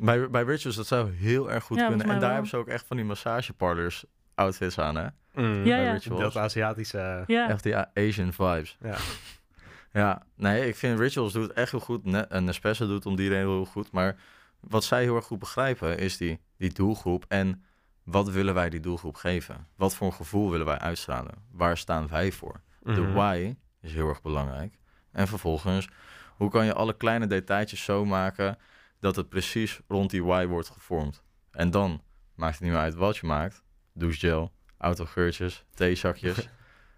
Bij, 0.00 0.30
bij 0.30 0.42
Rituals, 0.42 0.76
dat 0.76 0.86
zou 0.86 1.12
heel 1.12 1.50
erg 1.50 1.64
goed 1.64 1.78
Ja, 1.78 1.88
kunnen. 1.88 2.06
En 2.06 2.12
daar 2.12 2.20
wel. 2.20 2.30
hebben 2.30 2.48
ze 2.48 2.56
ook 2.56 2.68
echt 2.68 2.86
van 2.86 2.96
die 2.96 3.06
massageparlors 3.06 4.04
outfits 4.34 4.78
aan, 4.78 4.96
hè? 4.96 5.06
Mm. 5.34 5.64
Ja, 5.64 5.76
bij 5.76 5.84
ja. 5.84 5.92
Rituals. 5.92 6.22
Dat 6.22 6.36
Aziatische... 6.36 7.24
Ja, 7.26 7.48
Echt 7.48 7.62
die 7.62 7.76
Asian 7.76 8.32
vibes. 8.32 8.76
Ja. 8.82 8.96
Ja, 9.92 10.22
nee, 10.36 10.68
ik 10.68 10.76
vind 10.76 10.98
Rituals 10.98 11.32
doet 11.32 11.52
echt 11.52 11.70
heel 11.70 11.80
goed. 11.80 12.04
Ne 12.04 12.20
en 12.20 12.44
Nespresso 12.44 12.86
doet 12.86 13.06
om 13.06 13.16
die 13.16 13.28
reden 13.28 13.46
heel 13.48 13.64
goed. 13.64 13.92
Maar 13.92 14.16
wat 14.60 14.84
zij 14.84 15.02
heel 15.02 15.16
erg 15.16 15.24
goed 15.24 15.38
begrijpen 15.38 15.98
is 15.98 16.16
die, 16.16 16.40
die 16.56 16.72
doelgroep. 16.72 17.24
En 17.28 17.64
wat 18.04 18.30
willen 18.30 18.54
wij 18.54 18.70
die 18.70 18.80
doelgroep 18.80 19.14
geven? 19.16 19.66
Wat 19.76 19.94
voor 19.94 20.06
een 20.06 20.12
gevoel 20.12 20.50
willen 20.50 20.66
wij 20.66 20.78
uitstralen? 20.78 21.34
Waar 21.52 21.76
staan 21.76 22.08
wij 22.08 22.32
voor? 22.32 22.60
De 22.82 22.90
Mhm. 23.00 23.12
why 23.12 23.54
is 23.80 23.92
heel 23.92 24.08
erg 24.08 24.22
belangrijk. 24.22 24.74
En 25.12 25.28
vervolgens, 25.28 25.88
hoe 26.36 26.50
kan 26.50 26.64
je 26.64 26.74
alle 26.74 26.96
kleine 26.96 27.26
detailtjes 27.26 27.84
zo 27.84 28.04
maken 28.04 28.58
dat 29.00 29.16
het 29.16 29.28
precies 29.28 29.80
rond 29.88 30.10
die 30.10 30.24
why 30.24 30.46
wordt 30.46 30.68
gevormd? 30.68 31.22
En 31.50 31.70
dan 31.70 32.02
maakt 32.34 32.54
het 32.54 32.62
niet 32.62 32.72
meer 32.72 32.80
uit 32.80 32.94
wat 32.94 33.16
je 33.16 33.26
maakt. 33.26 33.62
Douchegel, 33.92 34.52
autogeurtjes, 34.78 35.64
theezakjes. 35.74 36.48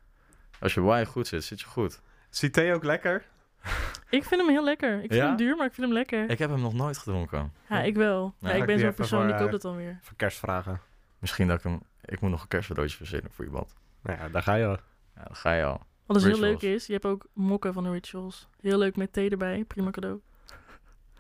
Als 0.61 0.75
je 0.75 0.81
why 0.81 1.05
goed 1.05 1.27
zit, 1.27 1.45
zit 1.45 1.61
je 1.61 1.67
goed. 1.67 2.01
Die 2.41 2.51
thee 2.51 2.75
ook 2.75 2.85
lekker? 2.85 3.25
ik 4.11 4.25
vind 4.25 4.41
hem 4.41 4.51
heel 4.51 4.65
lekker. 4.65 4.95
Ik 4.95 5.01
vind 5.01 5.15
Ja? 5.15 5.27
hem 5.27 5.37
duur, 5.37 5.57
maar 5.57 5.67
ik 5.67 5.73
vind 5.73 5.87
hem 5.87 5.97
lekker. 5.97 6.31
Ik 6.31 6.39
heb 6.39 6.51
hem 6.51 6.61
nog 6.61 6.75
nooit 6.75 6.99
gedronken. 6.99 7.53
Ja, 7.69 7.83
ik 7.83 7.95
wel. 7.95 8.35
Ja, 8.39 8.51
ik 8.51 8.67
ben 8.67 8.79
zo'n 8.79 8.95
persoon, 8.95 9.19
voor, 9.19 9.29
die 9.29 9.37
koopt 9.37 9.47
eh, 9.47 9.53
het 9.53 9.63
dan 9.63 9.77
weer. 9.77 9.99
Voor 10.03 10.17
kerstvragen. 10.17 10.81
Misschien 11.19 11.49
dat 11.49 11.57
ik 11.59 11.63
hem... 11.63 11.81
Ik 12.05 12.21
moet 12.21 12.31
nog 12.31 12.43
een 12.43 12.49
kerstcadeautje 12.49 12.97
verzinnen 12.97 13.31
voor 13.31 13.45
iemand. 13.45 13.75
Nou 14.03 14.19
ja, 14.19 14.29
daar 14.29 14.43
ga 14.43 14.55
je 14.55 14.65
al. 14.67 14.77
Ja, 15.17 15.23
dan 15.25 15.37
ga 15.37 15.53
je 15.53 15.65
al. 15.65 15.83
Wat 16.07 16.17
dus 16.17 16.27
heel 16.27 16.41
leuk 16.41 16.63
is, 16.63 16.87
je 16.87 16.93
hebt 16.93 17.05
ook 17.05 17.27
mokken 17.33 17.73
van 17.73 17.85
de 17.85 17.91
Rituals. 17.91 18.49
Heel 18.61 18.79
leuk 18.79 18.97
met 18.97 19.13
thee 19.13 19.31
erbij. 19.31 19.65
Prima 19.65 19.91
cadeau. 19.91 20.21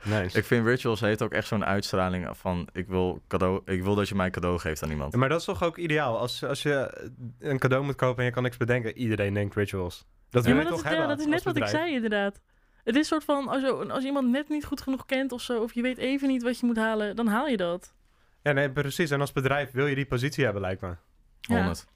Nice. 0.05 0.39
Ik 0.39 0.45
vind 0.45 0.67
Rituals 0.67 1.01
heeft 1.01 1.23
ook 1.23 1.33
echt 1.33 1.47
zo'n 1.47 1.65
uitstraling 1.65 2.37
van... 2.37 2.69
Ik 2.73 2.89
wil, 2.89 3.23
cadeau, 3.29 3.61
ik 3.65 3.83
wil 3.83 3.95
dat 3.95 4.09
je 4.09 4.15
mij 4.15 4.31
cadeau 4.31 4.59
geeft 4.59 4.83
aan 4.83 4.91
iemand. 4.91 5.13
Ja, 5.13 5.19
maar 5.19 5.29
dat 5.29 5.39
is 5.39 5.45
toch 5.45 5.63
ook 5.63 5.79
ideaal? 5.79 6.19
Als, 6.19 6.45
als 6.45 6.63
je 6.63 7.09
een 7.39 7.59
cadeau 7.59 7.85
moet 7.85 7.95
kopen 7.95 8.19
en 8.19 8.25
je 8.25 8.31
kan 8.31 8.43
niks 8.43 8.57
bedenken, 8.57 8.97
iedereen 8.99 9.35
denkt 9.35 9.55
rituals. 9.55 10.07
Dat 10.31 10.45
Ja, 10.45 10.55
maar 10.55 10.65
dat 10.65 10.73
toch 10.73 10.85
is, 10.85 10.91
ja, 10.93 11.07
dat 11.07 11.19
is 11.19 11.27
net 11.27 11.43
wat 11.43 11.57
ik 11.57 11.67
zei 11.67 11.95
inderdaad. 11.95 12.41
Het 12.85 12.97
is 12.97 13.09
soort 13.09 13.25
van, 13.25 13.49
als, 13.49 13.63
je, 13.63 13.73
als 13.93 14.05
iemand 14.05 14.29
net 14.29 14.49
niet 14.49 14.65
goed 14.65 14.81
genoeg 14.81 15.07
kent 15.07 15.33
of 15.33 15.43
zo, 15.43 15.63
of 15.63 15.75
je 15.75 15.83
weet 15.83 15.99
even 15.99 16.29
niet 16.29 16.43
wat 16.43 16.61
je 16.61 16.67
moet 16.67 16.77
halen, 16.77 17.17
dan 17.17 17.27
haal 17.27 17.47
je 17.47 17.57
dat. 17.57 17.95
Ja, 18.43 18.53
nee, 18.53 18.71
precies. 18.71 19.11
En 19.11 19.21
als 19.21 19.33
bedrijf 19.33 19.71
wil 19.71 19.87
je 19.87 19.95
die 19.95 20.07
positie 20.07 20.45
hebben, 20.45 20.63
lijkt 20.63 20.81
me. 20.81 20.95
Ja. 21.41 21.57
100. 21.57 21.87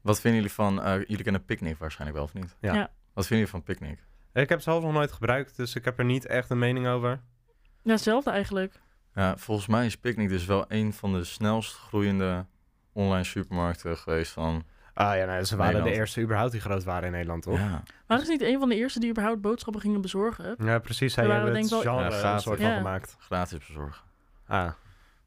Wat 0.00 0.20
vinden 0.20 0.40
jullie 0.40 0.54
van... 0.54 0.82
eh, 0.82 0.98
jullie 0.98 1.22
kennen 1.22 1.44
Picnic 1.44 1.76
waarschijnlijk 1.78 2.18
wel, 2.18 2.26
of 2.26 2.34
niet? 2.34 2.56
Ja. 2.60 2.74
Ja. 2.74 2.90
Wat 3.12 3.26
vinden 3.26 3.46
jullie 3.46 3.46
van 3.46 3.62
Picnic? 3.62 3.98
Ik 4.32 4.48
heb 4.48 4.48
het 4.48 4.62
zelf 4.62 4.82
nog 4.82 4.92
nooit 4.92 5.12
gebruikt, 5.12 5.56
dus 5.56 5.74
ik 5.74 5.84
heb 5.84 5.98
er 5.98 6.04
niet 6.04 6.26
echt 6.26 6.50
een 6.50 6.58
mening 6.58 6.86
over. 6.86 7.20
Ja, 7.82 7.92
hetzelfde 7.92 8.30
eigenlijk. 8.30 8.80
Ja, 9.14 9.36
volgens 9.36 9.66
mij 9.66 9.86
is 9.86 9.96
Picnic 9.96 10.28
dus 10.28 10.44
wel 10.46 10.64
een 10.68 10.92
van 10.92 11.12
de 11.12 11.24
snelst 11.24 11.76
groeiende 11.76 12.46
online 12.92 13.24
supermarkten 13.24 13.96
geweest 13.96 14.32
van... 14.32 14.64
Ah 14.94 15.16
ja, 15.16 15.24
nou, 15.24 15.44
ze 15.44 15.56
waren 15.56 15.82
de 15.82 15.92
eerste 15.92 16.20
überhaupt 16.20 16.52
die 16.52 16.60
groot 16.60 16.84
waren 16.84 17.04
in 17.06 17.12
Nederland, 17.12 17.42
toch? 17.42 17.58
Ja, 17.58 17.64
Ja. 17.68 17.82
Waren 18.06 18.24
ze 18.24 18.30
niet 18.30 18.42
een 18.42 18.58
van 18.58 18.68
de 18.68 18.74
eerste 18.76 19.00
die 19.00 19.10
überhaupt 19.10 19.40
boodschappen 19.40 19.80
gingen 19.82 20.00
bezorgen? 20.00 20.56
precies. 20.82 21.14
Zij 21.14 21.26
hebben 21.26 21.54
het 21.56 21.74
genre 21.74 22.10
Ja, 22.10 22.34
een 22.34 22.40
soort 22.40 22.58
Ja. 22.60 22.66
van 22.68 22.76
gemaakt. 22.76 23.16
Gratis 23.18 23.58
bezorgen. 23.66 24.02
Ah. 24.46 24.70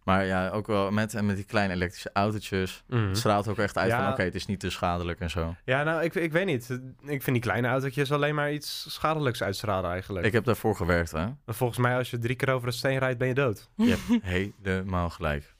Maar 0.05 0.25
ja, 0.25 0.49
ook 0.49 0.67
wel 0.67 0.91
met, 0.91 1.13
en 1.13 1.25
met 1.25 1.35
die 1.35 1.45
kleine 1.45 1.73
elektrische 1.73 2.09
autootjes. 2.13 2.83
mhm. 2.87 3.07
Het 3.07 3.17
straalt 3.17 3.47
ook 3.47 3.57
echt 3.57 3.77
uit 3.77 3.89
Ja. 3.89 4.03
van 4.03 4.11
oké, 4.11 4.21
het 4.23 4.35
is 4.35 4.45
niet 4.45 4.59
te 4.59 4.69
schadelijk 4.69 5.19
en 5.19 5.29
zo. 5.29 5.55
Ja, 5.63 5.83
nou, 5.83 6.03
ik, 6.03 6.15
ik 6.15 6.31
weet 6.31 6.45
niet. 6.45 6.69
Ik 7.01 7.23
vind 7.23 7.25
die 7.25 7.39
kleine 7.39 7.67
autootjes 7.67 8.11
alleen 8.11 8.35
maar 8.35 8.51
iets 8.53 8.85
schadelijks 8.93 9.43
uitstralen 9.43 9.91
eigenlijk. 9.91 10.25
Ik 10.25 10.33
heb 10.33 10.43
daarvoor 10.43 10.75
gewerkt, 10.75 11.11
hè. 11.11 11.27
Volgens 11.45 11.79
mij, 11.79 11.97
als 11.97 12.09
je 12.09 12.17
drie 12.17 12.35
keer 12.35 12.49
over 12.53 12.67
de 12.67 12.73
steen 12.73 12.97
rijdt, 12.97 13.17
ben 13.17 13.27
je 13.27 13.33
dood. 13.33 13.69
Je 13.75 13.97
hebt 14.07 14.23
helemaal 14.23 15.09
gelijk. 15.09 15.55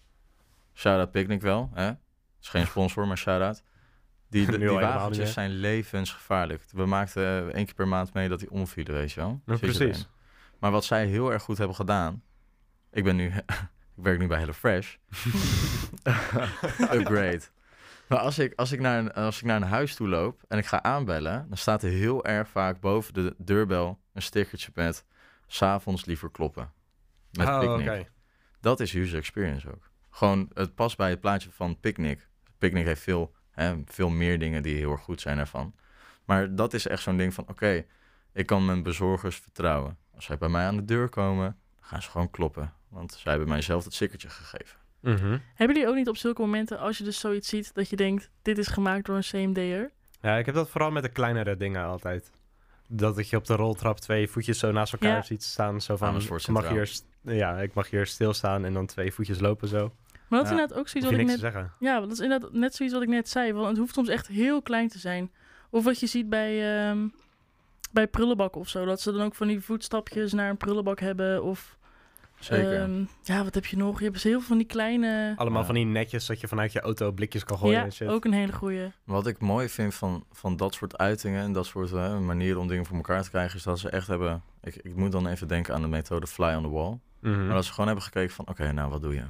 Shout-out 0.74 1.12
Picnic 1.12 1.42
wel, 1.42 1.70
hè. 1.74 1.90
is 2.42 2.50
geen 2.50 2.68
sponsor, 2.68 3.08
maar 3.08 3.18
shout-out. 3.18 3.64
Die, 4.30 4.46
die 4.52 4.58
niet 4.58 4.70
wagentjes 4.70 5.34
zijn 5.34 5.50
levensgevaarlijk. 5.50 6.64
We 6.72 6.86
maakten 6.86 7.24
eh, 7.24 7.54
één 7.56 7.66
keer 7.66 7.76
per 7.76 7.88
maand 7.88 8.14
mee 8.14 8.30
dat 8.30 8.40
die 8.40 8.52
omvielen, 8.52 8.94
weet 8.94 9.12
je 9.12 9.20
wel. 9.20 9.42
Je 9.46 9.58
precies. 9.58 10.08
Maar 10.60 10.72
wat 10.72 10.86
zij 10.86 11.06
heel 11.06 11.32
erg 11.34 11.44
goed 11.44 11.58
hebben 11.58 11.76
gedaan... 11.76 12.24
Ik 12.92 13.04
ben 13.04 13.16
nu... 13.16 13.32
ik 13.98 14.04
werk 14.04 14.20
nu 14.20 14.28
bij 14.28 14.40
HelloFresh. 14.40 14.96
Upgrade. 16.98 17.42
Maar 18.08 18.20
als 18.20 18.40
ik, 18.40 18.54
als, 18.56 18.72
ik 18.72 18.80
naar 18.80 19.00
een, 19.00 19.14
als 19.14 19.38
ik 19.38 19.46
naar 19.46 19.56
een 19.56 19.68
huis 19.68 19.96
toe 19.96 20.08
loop 20.08 20.44
en 20.48 20.58
ik 20.58 20.66
ga 20.66 20.84
aanbellen... 20.84 21.46
dan 21.48 21.58
staat 21.58 21.84
er 21.84 21.90
heel 21.90 22.26
erg 22.26 22.50
vaak 22.50 22.80
boven 22.80 23.14
de 23.14 23.36
deurbel 23.38 24.00
een 24.14 24.22
stickertje 24.22 24.72
met... 24.74 25.06
s'avonds 25.48 26.06
liever 26.06 26.32
kloppen. 26.32 26.72
Met 27.32 27.48
oh. 27.48 28.00
Dat 28.60 28.80
is 28.80 28.94
user 28.94 29.18
experience 29.18 29.72
ook. 29.72 29.90
Gewoon, 30.10 30.50
het 30.54 30.76
past 30.76 30.98
bij 30.98 31.10
het 31.10 31.20
plaatje 31.20 31.52
van 31.52 31.80
Picnic. 31.80 32.28
Picnic 32.58 32.86
heeft 32.86 33.02
veel, 33.02 33.34
hè, 33.52 33.76
veel 33.86 34.10
meer 34.10 34.40
dingen 34.40 34.64
die 34.64 34.76
heel 34.76 34.92
erg 34.92 35.02
goed 35.02 35.22
zijn 35.22 35.38
ervan. 35.38 35.74
Maar 36.26 36.56
dat 36.56 36.74
is 36.74 36.88
echt 36.88 37.02
zo'n 37.02 37.18
ding 37.18 37.34
van, 37.34 37.48
oké, 37.48 37.86
ik 38.34 38.46
kan 38.46 38.66
mijn 38.66 38.84
bezorgers 38.84 39.36
vertrouwen. 39.36 39.98
Als 40.16 40.26
zij 40.26 40.38
bij 40.38 40.50
mij 40.50 40.66
aan 40.66 40.76
de 40.76 40.86
deur 40.86 41.10
komen, 41.10 41.60
gaan 41.86 42.02
ze 42.02 42.10
gewoon 42.10 42.32
kloppen. 42.32 42.74
Want 42.90 43.12
zij 43.12 43.32
hebben 43.32 43.50
mij 43.50 43.62
zelf 43.62 43.84
het 43.84 43.94
stickertje 43.94 44.30
gegeven. 44.30 44.78
Mhm. 45.00 45.38
Hebben 45.56 45.76
jullie 45.76 45.90
ook 45.92 45.96
niet 45.96 46.10
op 46.10 46.18
zulke 46.18 46.42
momenten, 46.42 46.80
als 46.80 46.98
je 46.98 47.04
dus 47.04 47.20
zoiets 47.20 47.50
ziet, 47.50 47.74
dat 47.74 47.90
je 47.90 47.96
denkt, 47.96 48.30
dit 48.42 48.58
is 48.58 48.68
gemaakt 48.68 49.06
door 49.06 49.16
een 49.16 49.22
CMD'er? 49.22 49.92
Ja, 50.22 50.36
ik 50.38 50.46
heb 50.46 50.56
dat 50.56 50.70
vooral 50.70 50.92
met 50.92 51.04
de 51.04 51.10
kleinere 51.10 51.58
dingen 51.58 51.86
altijd. 51.86 52.32
Dat 52.88 53.18
ik 53.18 53.26
je 53.26 53.38
op 53.38 53.46
de 53.46 53.56
roltrap 53.56 54.00
twee 54.00 54.28
voetjes 54.28 54.60
zo 54.60 54.72
naast 54.72 54.94
elkaar 54.94 55.16
Ja. 55.16 55.22
ziet 55.22 55.44
staan. 55.44 55.82
Zo 55.82 55.96
van, 55.96 56.22
ik 56.22 56.48
mag 56.48 56.70
hier, 56.70 56.92
ja, 57.22 57.60
ik 57.60 57.74
mag 57.74 57.90
hier 57.90 58.06
stilstaan 58.06 58.66
en 58.66 58.74
dan 58.74 58.86
twee 58.86 59.12
voetjes 59.12 59.40
lopen 59.40 59.68
zo. 59.68 59.92
Maar 60.28 60.40
dat 60.40 60.42
is 60.42 60.46
Ja. 60.46 60.52
inderdaad 60.52 60.78
ook 60.78 60.88
zoiets 60.88 61.10
wat 61.12 61.20
ik 61.20 61.26
niks 61.26 61.42
net... 61.42 61.54
zeggen. 61.54 61.74
Ja, 61.80 62.00
dat 62.00 62.12
is 62.12 62.20
inderdaad 62.20 62.54
net 62.54 62.76
zoiets 62.76 62.96
wat 62.96 63.04
ik 63.04 63.10
net 63.10 63.30
zei. 63.30 63.54
Want 63.54 63.68
het 63.68 63.78
hoeft 63.78 63.94
soms 63.94 64.10
echt 64.10 64.28
heel 64.28 64.62
klein 64.62 64.88
te 64.88 65.00
zijn. 65.00 65.32
Of 65.70 65.84
wat 65.84 66.00
je 66.00 66.08
ziet 66.08 66.30
bij, 66.30 66.88
ehm 66.90 67.08
bij 67.96 68.08
prullenbakken 68.08 68.62
of 68.62 68.70
zo. 68.70 68.86
Dat 68.86 69.02
ze 69.02 69.12
dan 69.12 69.22
ook 69.22 69.36
van 69.36 69.48
die 69.48 69.62
voetstapjes 69.62 70.34
naar 70.34 70.50
een 70.50 70.58
prullenbak 70.58 71.00
hebben. 71.00 71.44
Of 71.44 71.78
Zeker. 72.40 72.82
ehm, 72.82 73.04
ja, 73.24 73.44
wat 73.44 73.54
heb 73.54 73.66
je 73.66 73.78
nog? 73.78 73.98
Je 73.98 74.04
hebt 74.04 74.14
dus 74.16 74.24
heel 74.24 74.38
veel 74.40 74.48
van 74.48 74.58
die 74.58 74.68
kleine... 74.68 75.34
Allemaal 75.36 75.60
Ja. 75.60 75.66
van 75.66 75.76
die 75.76 75.86
netjes 75.86 76.26
dat 76.26 76.40
je 76.40 76.48
vanuit 76.48 76.72
je 76.72 76.80
auto 76.82 77.12
blikjes 77.12 77.44
kan 77.44 77.58
gooien 77.58 77.78
ja, 77.78 77.84
en 77.84 77.92
shit. 77.92 78.08
ook 78.08 78.26
een 78.26 78.34
hele 78.34 78.52
goeie. 78.54 78.92
Wat 79.04 79.28
ik 79.28 79.40
mooi 79.40 79.70
vind 79.70 79.94
van, 79.96 80.26
van 80.32 80.58
dat 80.58 80.74
soort 80.74 80.98
uitingen 80.98 81.44
en 81.44 81.52
dat 81.54 81.66
soort 81.66 81.92
eh, 81.92 82.20
manieren 82.20 82.62
om 82.62 82.68
dingen 82.68 82.86
voor 82.86 82.96
elkaar 82.96 83.24
te 83.24 83.30
krijgen, 83.30 83.58
is 83.58 83.64
dat 83.64 83.80
ze 83.80 83.90
echt 83.90 84.08
hebben. 84.08 84.42
Ik, 84.64 84.76
ik 84.76 84.96
moet 84.96 85.12
dan 85.12 85.28
even 85.28 85.48
denken 85.48 85.74
aan 85.74 85.82
de 85.82 85.88
methode 85.88 86.28
fly 86.28 86.54
on 86.54 86.64
the 86.64 86.70
wall. 86.70 87.00
Mhm. 87.20 87.46
Maar 87.46 87.56
dat 87.56 87.66
ze 87.66 87.72
gewoon 87.72 87.86
hebben 87.88 88.06
gekeken 88.06 88.36
van, 88.36 88.48
oké, 88.48 88.72
nou, 88.72 88.90
wat 88.90 89.02
doe 89.02 89.14
je? 89.14 89.24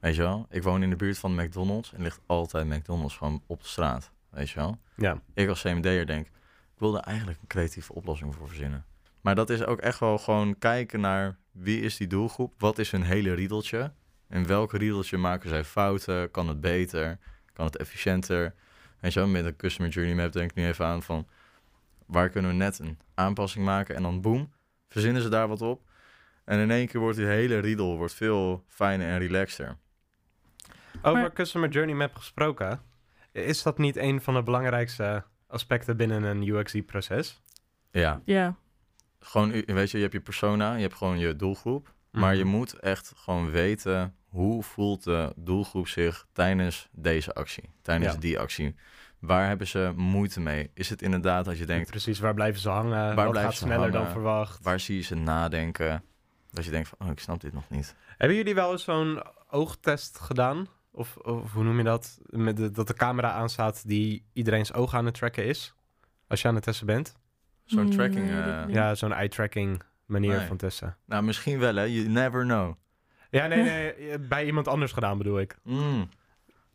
Weet 0.00 0.14
je 0.14 0.22
wel? 0.22 0.46
Ik 0.50 0.62
woon 0.62 0.82
in 0.82 0.90
de 0.90 0.96
buurt 0.96 1.18
van 1.18 1.34
McDonald's 1.34 1.92
en 1.92 2.02
ligt 2.02 2.20
altijd 2.26 2.66
McDonald's 2.66 3.16
gewoon 3.16 3.42
op 3.46 3.62
de 3.62 3.68
straat. 3.68 4.10
Weet 4.30 4.50
je 4.50 4.58
wel? 4.58 4.78
Ja. 4.96 5.20
Ik 5.34 5.48
als 5.48 5.62
CMD'er 5.62 6.06
denk, 6.06 6.26
ik 6.26 6.32
wil 6.82 6.92
daar 6.92 7.02
eigenlijk 7.02 7.40
een 7.40 7.46
creatieve 7.46 7.92
oplossing 7.94 8.34
voor 8.34 8.48
verzinnen. 8.48 8.84
Maar 9.20 9.34
dat 9.34 9.50
is 9.50 9.64
ook 9.64 9.78
echt 9.80 9.98
wel 9.98 10.18
gewoon 10.18 10.58
kijken 10.58 11.00
naar 11.00 11.36
wie 11.50 11.80
is 11.80 11.96
die 11.96 12.06
doelgroep? 12.06 12.54
Wat 12.58 12.78
is 12.78 12.90
hun 12.90 13.02
hele 13.02 13.34
riedeltje? 13.34 13.92
In 14.28 14.46
welk 14.46 14.72
riedeltje 14.72 15.16
maken 15.16 15.48
zij 15.48 15.64
fouten? 15.64 16.30
Kan 16.30 16.48
het 16.48 16.60
beter? 16.60 17.18
Kan 17.52 17.66
het 17.66 17.76
efficiënter? 17.76 18.54
Je 19.00 19.10
wel, 19.10 19.26
met 19.26 19.44
een 19.44 19.56
customer 19.56 19.90
journey 19.90 20.14
map 20.14 20.32
denk 20.32 20.50
ik 20.50 20.56
nu 20.56 20.66
even 20.66 20.86
aan 20.86 21.02
van... 21.02 21.26
waar 22.06 22.28
kunnen 22.28 22.50
we 22.50 22.56
net 22.56 22.78
een 22.78 22.98
aanpassing 23.14 23.64
maken? 23.64 23.94
En 23.94 24.02
dan 24.02 24.20
boem, 24.20 24.52
verzinnen 24.88 25.22
ze 25.22 25.28
daar 25.28 25.48
wat 25.48 25.62
op. 25.62 25.80
En 26.44 26.58
in 26.58 26.70
één 26.70 26.86
keer 26.86 27.00
wordt 27.00 27.16
die 27.16 27.26
hele 27.26 27.58
riedel 27.58 27.96
wordt 27.96 28.14
veel 28.14 28.64
fijner 28.68 29.08
en 29.08 29.18
relaxter. 29.18 29.76
Over 31.02 31.20
Maar- 31.20 31.32
Customer 31.32 31.68
Journey 31.68 31.94
Map 31.94 32.14
gesproken, 32.14 32.80
is 33.32 33.62
dat 33.62 33.78
niet 33.78 33.96
een 33.96 34.20
van 34.20 34.34
de 34.34 34.42
belangrijkste 34.42 35.24
aspecten 35.52 35.96
binnen 35.96 36.22
een 36.22 36.42
UX-proces? 36.48 37.40
Ja, 37.90 38.20
Ja, 38.24 38.56
gewoon, 39.20 39.50
weet 39.50 39.90
je, 39.90 39.96
je 39.96 40.02
hebt 40.02 40.12
je 40.14 40.20
persona, 40.20 40.74
je 40.74 40.82
hebt 40.82 40.94
gewoon 40.94 41.18
je 41.18 41.36
doelgroep. 41.36 41.92
Maar 42.10 42.34
je 42.36 42.44
Mhm. 42.44 42.52
moet 42.56 42.72
echt 42.78 43.12
gewoon 43.16 43.50
weten 43.50 44.14
hoe 44.28 44.62
voelt 44.62 45.04
de 45.04 45.32
doelgroep 45.36 45.88
zich 45.88 46.26
tijdens 46.32 46.88
deze 46.92 47.34
actie, 47.34 47.70
tijdens 47.82 48.12
Ja. 48.12 48.18
die 48.20 48.38
actie. 48.38 48.74
Waar 49.18 49.48
hebben 49.48 49.66
ze 49.66 49.92
moeite 49.96 50.40
mee? 50.40 50.70
Is 50.74 50.90
het 50.90 51.02
inderdaad 51.02 51.44
dat 51.44 51.58
je 51.58 51.66
denkt, 51.66 51.90
Precies, 51.90 52.18
waar 52.18 52.34
blijven 52.34 52.60
ze 52.60 52.68
hangen? 52.68 53.14
Waar 53.14 53.34
gaat 53.34 53.52
ze 53.54 53.58
sneller 53.64 53.90
dan 53.90 53.96
hangen? 54.00 54.12
verwacht? 54.12 54.62
waar 54.62 54.80
zie 54.80 54.96
je 54.96 55.02
ze 55.02 55.14
nadenken? 55.14 56.04
Dat 56.50 56.64
je 56.64 56.70
denkt 56.70 56.88
van, 56.88 56.98
oh, 57.06 57.12
ik 57.12 57.18
snap 57.20 57.40
dit 57.40 57.52
nog 57.52 57.68
niet. 57.70 57.94
Hebben 58.18 58.36
jullie 58.36 58.54
wel 58.54 58.72
eens 58.72 58.84
zo'n 58.84 59.22
oogtest 59.50 60.18
gedaan? 60.18 60.66
Of, 60.94 61.16
of 61.16 61.52
hoe 61.52 61.64
noem 61.64 61.78
je 61.78 61.84
dat? 61.84 62.18
Met 62.26 62.56
de, 62.56 62.70
dat 62.70 62.86
de 62.86 62.94
camera 62.94 63.30
aanstaat 63.30 63.88
die 63.88 64.24
iedereen's 64.32 64.72
oog 64.72 64.94
aan 64.94 65.04
het 65.04 65.14
tracken 65.14 65.44
is? 65.44 65.74
Als 66.28 66.42
je 66.42 66.48
aan 66.48 66.54
het 66.54 66.64
testen 66.64 66.86
bent? 66.86 67.16
Zo'n 67.64 67.90
tracking, 67.90 68.30
eh. 68.30 68.62
Ja, 68.68 68.94
zo'n 68.94 69.12
eye-tracking 69.12 69.82
manier 70.06 70.36
Nee. 70.36 70.46
van 70.46 70.56
testen. 70.56 70.96
Nou, 71.06 71.22
misschien 71.22 71.58
wel 71.58 71.74
hè, 71.74 71.84
you 71.84 72.08
never 72.08 72.42
know. 72.44 72.74
Ja, 73.30 73.46
nee, 73.46 73.62
nee, 73.62 74.18
bij 74.34 74.46
iemand 74.46 74.68
anders 74.68 74.92
gedaan 74.92 75.18
bedoel 75.18 75.40
ik. 75.40 75.56
Mm, 75.62 76.08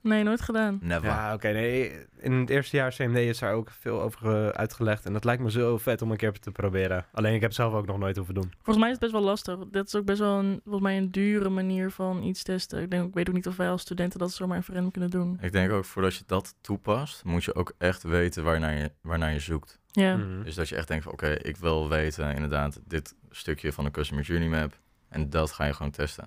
nee, 0.07 0.23
nooit 0.23 0.41
gedaan. 0.41 0.79
never. 0.81 1.07
Ja, 1.07 1.33
oké, 1.33 1.51
nee. 1.51 1.91
In 2.19 2.31
het 2.33 2.49
eerste 2.49 2.75
jaar 2.77 2.93
CMD 2.93 3.17
is 3.17 3.39
daar 3.39 3.53
ook 3.53 3.71
veel 3.79 4.01
over 4.01 4.45
eh, 4.45 4.47
uitgelegd. 4.47 5.05
En 5.05 5.13
dat 5.13 5.23
lijkt 5.23 5.41
me 5.43 5.51
zo 5.51 5.77
vet 5.77 6.01
om 6.01 6.11
een 6.11 6.17
keer 6.17 6.31
te 6.31 6.51
proberen. 6.51 7.05
Alleen 7.11 7.33
ik 7.33 7.39
heb 7.41 7.49
het 7.49 7.59
zelf 7.59 7.73
ook 7.73 7.85
nog 7.85 7.97
nooit 7.97 8.15
hoeven 8.15 8.33
doen. 8.33 8.51
Volgens 8.55 8.77
mij 8.77 8.85
is 8.87 8.91
het 8.91 8.99
best 8.99 9.11
wel 9.11 9.21
lastig. 9.21 9.57
Dat 9.71 9.87
is 9.87 9.95
ook 9.95 10.05
best 10.05 10.19
wel 10.19 10.39
een, 10.39 10.59
volgens 10.63 10.83
mij 10.83 10.97
een 10.97 11.11
dure 11.11 11.49
manier 11.49 11.91
van 11.91 12.23
iets 12.23 12.43
testen. 12.43 12.81
Ik, 12.81 12.89
denk, 12.91 13.07
ik 13.07 13.13
weet 13.13 13.29
ook 13.29 13.35
niet 13.35 13.47
of 13.47 13.55
wij 13.57 13.69
als 13.69 13.81
studenten 13.81 14.19
dat 14.19 14.31
zomaar 14.31 14.57
even 14.57 14.73
random 14.73 14.91
kunnen 14.91 15.09
doen. 15.09 15.37
Ik 15.41 15.51
denk 15.51 15.71
ook, 15.71 15.85
voordat 15.85 16.15
je 16.15 16.23
dat 16.25 16.55
toepast, 16.61 17.23
moet 17.23 17.43
je 17.43 17.55
ook 17.55 17.73
echt 17.77 18.03
weten 18.03 18.43
waarnaar 18.43 18.77
je, 18.77 18.91
waarnaar 19.01 19.33
je 19.33 19.39
zoekt. 19.39 19.79
Ja, 19.91 20.15
Mhm. 20.17 20.43
Dus 20.43 20.55
dat 20.55 20.69
je 20.69 20.75
echt 20.75 20.87
denkt 20.87 21.03
van, 21.03 21.13
oké, 21.13 21.27
ik 21.29 21.57
wil 21.57 21.89
weten 21.89 22.33
inderdaad 22.35 22.79
dit 22.85 23.15
stukje 23.29 23.73
van 23.73 23.83
de 23.83 23.91
Customer 23.91 24.23
Journey 24.23 24.47
Map. 24.49 24.79
En 25.09 25.29
dat 25.29 25.51
ga 25.51 25.65
je 25.65 25.73
gewoon 25.73 25.91
testen. 25.91 26.25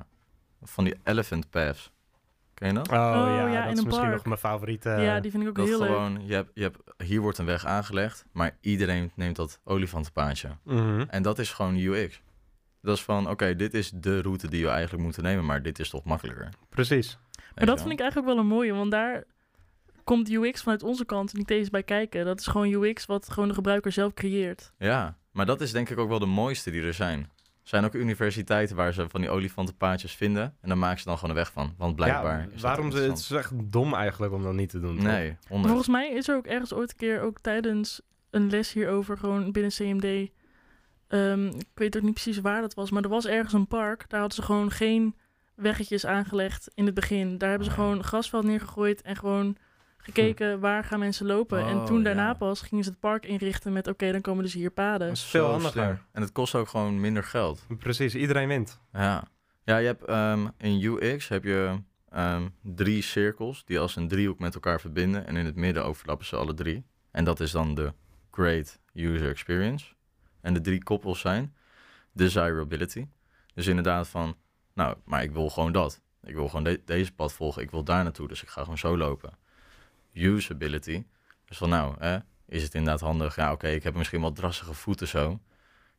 Van 0.62 0.84
die 0.84 0.94
Elephant 1.04 1.50
Paths. 1.50 1.90
Ken 2.60 2.68
je 2.68 2.74
dat? 2.74 2.88
Oh, 2.88 2.94
ja, 2.94 3.46
ja, 3.46 3.54
dat 3.54 3.64
in 3.64 3.72
is 3.72 3.78
een 3.78 3.84
misschien 3.84 3.92
park. 4.06 4.12
nog 4.16 4.24
mijn 4.24 4.38
favoriete. 4.38 4.88
ja, 4.88 5.20
die 5.20 5.30
vind 5.30 5.42
ik 5.42 5.48
ook 5.48 5.56
Dat 5.56 5.66
heel 5.66 5.78
leuk. 5.78 5.88
gewoon, 5.88 6.26
je 6.26 6.34
hebt, 6.34 6.50
je 6.54 6.62
hebt, 6.62 6.78
hier 7.04 7.20
wordt 7.20 7.38
een 7.38 7.46
weg 7.46 7.64
aangelegd, 7.66 8.24
maar 8.32 8.56
iedereen 8.60 9.12
neemt 9.14 9.36
dat 9.36 9.60
olifantenpaadje. 9.64 10.48
Mhm. 10.64 11.04
En 11.08 11.22
dat 11.22 11.38
is 11.38 11.52
gewoon 11.52 11.76
UX. 11.76 12.20
Dat 12.82 12.96
is 12.96 13.02
van, 13.02 13.30
oké, 13.30 13.56
dit 13.56 13.74
is 13.74 13.90
de 13.94 14.20
route 14.22 14.48
die 14.48 14.64
we 14.64 14.70
eigenlijk 14.70 15.02
moeten 15.04 15.22
nemen, 15.22 15.44
maar 15.44 15.62
dit 15.62 15.78
is 15.78 15.90
toch 15.90 16.04
makkelijker. 16.04 16.48
Precies. 16.68 17.18
Maar 17.54 17.66
dat 17.66 17.80
vind 17.80 17.92
ik 17.92 18.00
eigenlijk 18.00 18.30
wel 18.32 18.38
een 18.40 18.46
mooie, 18.50 18.72
want 18.72 18.90
daar 18.90 19.24
komt 20.04 20.30
UX 20.30 20.62
vanuit 20.62 20.82
onze 20.82 21.04
kant 21.04 21.32
niet 21.34 21.50
eens 21.50 21.70
bij 21.70 21.82
kijken. 21.82 22.24
Dat 22.24 22.40
is 22.40 22.46
gewoon 22.46 22.72
UX 22.72 23.06
wat 23.06 23.30
gewoon 23.30 23.48
de 23.48 23.54
gebruiker 23.54 23.92
zelf 23.92 24.14
creëert. 24.14 24.72
Ja, 24.78 25.16
maar 25.32 25.46
dat 25.46 25.60
is 25.60 25.72
denk 25.72 25.88
ik 25.90 25.98
ook 25.98 26.08
wel 26.08 26.18
de 26.18 26.26
mooiste 26.26 26.70
die 26.70 26.82
er 26.82 26.94
zijn. 26.94 27.30
Er 27.62 27.68
zijn 27.68 27.84
ook 27.84 27.94
universiteiten 27.94 28.76
waar 28.76 28.92
ze 28.92 29.08
van 29.08 29.20
die 29.20 29.30
olifantenpaadjes 29.30 30.12
vinden. 30.14 30.42
En 30.60 30.68
dan 30.68 30.78
maken 30.78 30.98
ze 30.98 31.04
dan 31.04 31.14
gewoon 31.14 31.30
een 31.30 31.36
weg 31.36 31.52
van. 31.52 31.74
Want 31.78 31.96
blijkbaar 31.96 32.38
Ja, 32.38 32.44
is 32.44 32.52
dat 32.52 32.60
waarom 32.60 32.90
ze, 32.90 32.98
het 32.98 33.18
is 33.18 33.30
echt 33.30 33.52
dom 33.54 33.94
eigenlijk 33.94 34.32
om 34.32 34.42
dat 34.42 34.52
niet 34.54 34.70
te 34.70 34.80
doen. 34.80 35.02
Nee, 35.02 35.36
volgens 35.48 35.88
mij 35.88 36.10
is 36.10 36.28
er 36.28 36.36
ook 36.36 36.46
ergens 36.46 36.72
ooit 36.72 36.90
een 36.90 36.96
keer, 36.96 37.20
ook 37.20 37.38
tijdens 37.40 38.00
een 38.30 38.50
les 38.50 38.72
hierover, 38.72 39.18
gewoon 39.18 39.52
binnen 39.52 39.72
CMD. 39.72 40.30
ehm, 41.08 41.46
ik 41.46 41.66
weet 41.74 41.96
ook 41.96 42.02
niet 42.02 42.12
precies 42.14 42.38
waar 42.38 42.60
dat 42.60 42.74
was, 42.74 42.90
maar 42.90 43.02
er 43.02 43.08
was 43.08 43.26
ergens 43.26 43.52
een 43.52 43.66
park. 43.66 44.04
Daar 44.08 44.20
hadden 44.20 44.38
ze 44.38 44.44
gewoon 44.44 44.70
geen 44.70 45.16
weggetjes 45.54 46.06
aangelegd 46.06 46.70
in 46.74 46.86
het 46.86 46.94
begin. 46.94 47.38
Daar 47.38 47.48
hebben 47.48 47.66
ze 47.66 47.72
Oh 47.72 47.78
gewoon 47.78 48.04
grasveld 48.04 48.44
neergegooid 48.44 49.02
en 49.02 49.16
gewoon 49.16 49.56
gekeken 50.02 50.60
waar 50.60 50.84
gaan 50.84 50.98
mensen 50.98 51.26
lopen. 51.26 51.66
en 51.66 51.76
Oh, 51.76 51.84
toen 51.84 52.02
daarna 52.02 52.26
ja. 52.26 52.34
pas 52.34 52.60
gingen 52.60 52.84
ze 52.84 52.90
het 52.90 53.00
park 53.00 53.26
inrichten 53.26 53.72
met 53.72 53.86
oké, 53.86 54.12
dan 54.12 54.20
komen 54.20 54.44
dus 54.44 54.54
hier 54.54 54.70
paden. 54.70 55.08
Dat 55.08 55.16
is 55.16 55.24
veel 55.24 55.46
handiger. 55.50 56.02
En 56.12 56.22
het 56.22 56.32
kost 56.32 56.54
ook 56.54 56.68
gewoon 56.68 57.00
minder 57.00 57.24
geld. 57.24 57.66
Precies, 57.78 58.14
iedereen 58.14 58.48
wint. 58.48 58.80
Ja, 58.92 59.24
ja 59.64 59.76
je 59.76 59.86
hebt 59.86 60.04
ehm, 60.04 60.46
in 60.58 60.82
UX 60.82 61.28
heb 61.28 61.44
je 61.44 61.78
ehm, 62.08 62.48
drie 62.62 63.02
cirkels 63.02 63.64
die 63.64 63.78
als 63.78 63.96
een 63.96 64.08
driehoek 64.08 64.38
met 64.38 64.54
elkaar 64.54 64.80
verbinden. 64.80 65.26
En 65.26 65.36
in 65.36 65.44
het 65.46 65.56
midden 65.56 65.84
overlappen 65.84 66.26
ze 66.26 66.36
alle 66.36 66.54
drie. 66.54 66.84
En 67.10 67.24
dat 67.24 67.40
is 67.40 67.50
dan 67.50 67.74
de 67.74 67.92
Great 68.30 68.78
User 68.94 69.28
Experience. 69.28 69.86
En 70.40 70.54
de 70.54 70.60
drie 70.60 70.82
koppels 70.82 71.20
zijn 71.20 71.54
desirability. 72.12 73.06
Dus 73.54 73.66
inderdaad 73.66 74.08
van, 74.08 74.36
nou, 74.74 74.96
maar 75.04 75.22
ik 75.22 75.30
wil 75.32 75.50
gewoon 75.50 75.72
dat. 75.72 76.00
Ik 76.22 76.34
wil 76.34 76.48
gewoon 76.48 76.64
de- 76.64 76.82
deze 76.84 77.12
pad 77.12 77.32
volgen. 77.32 77.62
Ik 77.62 77.70
wil 77.70 77.84
daar 77.84 78.02
naartoe, 78.02 78.28
dus 78.28 78.42
ik 78.42 78.48
ga 78.48 78.60
gewoon 78.62 78.78
zo 78.78 78.96
lopen. 78.96 79.38
Usability. 80.12 81.04
Dus 81.44 81.56
van 81.56 81.68
nou, 81.68 81.94
hè, 81.98 82.18
is 82.46 82.62
het 82.62 82.74
inderdaad 82.74 83.00
handig? 83.00 83.36
Ja, 83.36 83.52
oké, 83.52 83.68
ik 83.68 83.82
heb 83.82 83.94
misschien 83.94 84.20
wat 84.20 84.36
drassige 84.36 84.74
voeten 84.74 85.08
zo. 85.08 85.40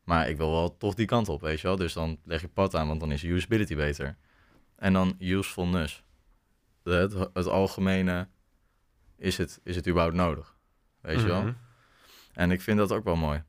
Maar 0.03 0.29
ik 0.29 0.37
wil 0.37 0.51
wel 0.51 0.77
toch 0.77 0.93
die 0.93 1.05
kant 1.05 1.29
op, 1.29 1.41
weet 1.41 1.59
je 1.61 1.67
wel. 1.67 1.75
Dus 1.75 1.93
dan 1.93 2.17
leg 2.23 2.41
je 2.41 2.47
pad 2.47 2.75
aan, 2.75 2.87
want 2.87 2.99
dan 2.99 3.11
is 3.11 3.23
usability 3.23 3.75
beter. 3.75 4.17
En 4.75 4.93
dan 4.93 5.15
usefulness. 5.19 6.03
De- 6.83 6.91
Het, 6.91 7.13
het 7.33 7.47
algemene, 7.47 8.27
is 9.17 9.37
het, 9.37 9.59
is 9.63 9.75
het 9.75 9.87
überhaupt 9.87 10.15
nodig? 10.15 10.55
Weet 11.01 11.19
je 11.21 11.27
wel? 11.27 11.41
Mhm. 11.41 11.53
En 12.33 12.51
ik 12.51 12.61
vind 12.61 12.77
dat 12.77 12.91
ook 12.91 13.03
wel 13.03 13.15
mooi. 13.15 13.43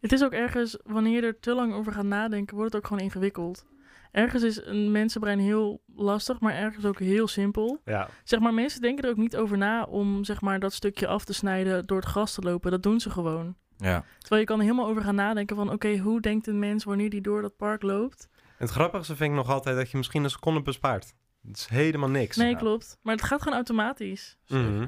Het 0.00 0.12
is 0.12 0.22
ook 0.24 0.32
ergens, 0.32 0.78
wanneer 0.84 1.14
je 1.20 1.26
er 1.26 1.40
te 1.40 1.54
lang 1.54 1.72
over 1.72 1.92
gaat 1.92 2.04
nadenken, 2.04 2.56
wordt 2.56 2.72
het 2.72 2.82
ook 2.82 2.88
gewoon 2.88 3.02
ingewikkeld. 3.04 3.64
Ergens 4.12 4.42
is 4.42 4.64
een 4.64 4.90
mensenbrein 4.90 5.38
heel 5.38 5.82
lastig, 5.94 6.40
maar 6.40 6.54
ergens 6.54 6.84
ook 6.84 6.98
heel 6.98 7.28
simpel. 7.28 7.80
Ja, 7.84 8.08
Zeg 8.24 8.40
maar, 8.40 8.54
mensen 8.54 8.80
denken 8.80 9.04
er 9.04 9.10
ook 9.10 9.16
niet 9.16 9.36
over 9.36 9.58
na 9.58 9.84
om 9.84 10.24
zeg 10.24 10.40
maar, 10.40 10.60
dat 10.60 10.72
stukje 10.72 11.06
af 11.06 11.24
te 11.24 11.32
snijden 11.32 11.86
door 11.86 11.96
het 11.98 12.06
gras 12.08 12.34
te 12.34 12.40
lopen. 12.40 12.70
Dat 12.70 12.82
doen 12.82 13.00
ze 13.00 13.10
gewoon. 13.10 13.56
Ja, 13.76 14.04
Terwijl 14.18 14.40
je 14.40 14.46
kan 14.46 14.58
er 14.58 14.64
helemaal 14.64 14.86
over 14.86 15.02
gaan 15.02 15.14
nadenken 15.14 15.56
van... 15.56 15.70
oké, 15.72 15.96
hoe 15.98 16.20
denkt 16.20 16.46
een 16.46 16.58
mens 16.58 16.84
wanneer 16.84 17.10
die 17.10 17.20
door 17.20 17.42
dat 17.42 17.56
park 17.56 17.82
loopt? 17.82 18.28
het 18.56 18.70
grappigste 18.70 19.16
vind 19.16 19.30
ik 19.30 19.36
nog 19.36 19.48
altijd 19.50 19.76
dat 19.76 19.90
je 19.90 19.96
misschien 19.96 20.24
een 20.24 20.30
seconde 20.30 20.62
bespaart. 20.62 21.14
Het 21.46 21.56
is 21.56 21.66
helemaal 21.66 22.08
niks. 22.10 22.36
Nee, 22.36 22.50
Ja. 22.50 22.58
klopt. 22.58 22.98
Maar 23.02 23.14
het 23.14 23.24
gaat 23.24 23.38
gewoon 23.42 23.54
automatisch. 23.56 24.36
Mhm. 24.48 24.86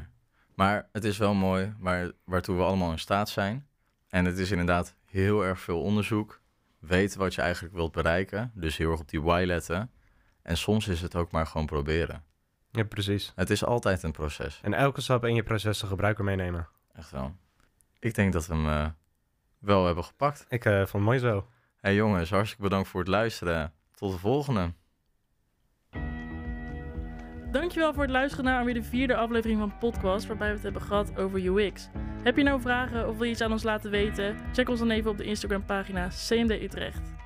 Maar 0.55 0.89
het 0.93 1.05
is 1.05 1.19
wel 1.19 1.35
mooi 1.35 1.75
waar, 1.79 2.11
waartoe 2.25 2.57
we 2.57 2.63
allemaal 2.63 2.91
in 2.91 2.99
staat 2.99 3.29
zijn. 3.29 3.67
En 4.09 4.25
het 4.25 4.39
is 4.39 4.51
inderdaad 4.51 4.95
heel 5.05 5.45
erg 5.45 5.61
veel 5.61 5.81
onderzoek. 5.83 6.41
Weten 6.87 7.19
wat 7.19 7.35
je 7.35 7.43
eigenlijk 7.43 7.75
wilt 7.75 7.93
bereiken. 7.93 8.53
Dus 8.55 8.77
heel 8.77 8.91
erg 8.91 9.01
op 9.01 9.09
die 9.09 9.23
why 9.23 9.45
letten. 9.47 9.91
En 10.43 10.57
soms 10.57 10.89
is 10.89 11.01
het 11.01 11.17
ook 11.17 11.31
maar 11.31 11.47
gewoon 11.47 11.67
proberen. 11.67 12.25
Ja, 12.71 12.85
precies. 12.85 13.33
Het 13.35 13.51
is 13.51 13.65
altijd 13.65 14.03
een 14.03 14.13
proces. 14.13 14.61
En 14.63 14.75
elke 14.75 15.01
stap 15.01 15.25
in 15.25 15.35
je 15.35 15.43
proces 15.43 15.79
de 15.79 15.87
gebruiker 15.87 16.25
meenemen. 16.25 16.69
Echt 16.93 17.11
wel. 17.11 17.35
Ik 17.99 18.15
denk 18.15 18.33
dat 18.33 18.47
we 18.47 18.55
hem 18.55 18.69
eh, 18.69 18.87
wel 19.59 19.87
hebben 19.87 20.05
gepakt. 20.05 20.47
Ik 20.49 20.65
eh, 20.65 20.77
vond 20.77 20.93
het 20.93 21.03
mooi 21.03 21.19
zo. 21.19 21.49
hey 21.81 21.95
jongens, 21.95 22.31
hartstikke 22.31 22.63
bedankt 22.63 22.89
voor 22.89 23.01
het 23.01 23.09
luisteren. 23.09 23.73
Tot 23.95 24.13
de 24.13 24.19
volgende. 24.19 24.73
Dankjewel 27.55 27.93
voor 27.93 28.03
het 28.03 28.13
luisteren 28.13 28.45
naar 28.45 28.65
weer 28.65 28.75
de 28.75 28.83
vierde 28.83 29.17
aflevering 29.17 29.59
van 29.59 29.79
Podcast... 29.79 30.27
waarbij 30.27 30.49
we 30.49 30.55
het 30.55 30.63
hebben 30.63 30.83
gehad 30.83 31.17
over 31.17 31.47
UX. 31.47 31.89
Heb 32.23 32.37
je 32.37 32.43
nou 32.43 32.61
vragen 32.61 33.09
of 33.09 33.17
wil 33.17 33.25
je 33.25 33.31
iets 33.31 33.41
aan 33.41 33.53
ons 33.53 33.63
laten 33.63 33.91
weten? 33.91 34.37
Check 34.53 34.69
ons 34.69 34.79
dan 34.79 34.91
even 34.91 35.11
op 35.11 35.19
de 35.19 35.25
Instagram 35.25 35.65
pagina 35.65 36.09
CMD 36.09 36.51
Utrecht. 36.51 37.24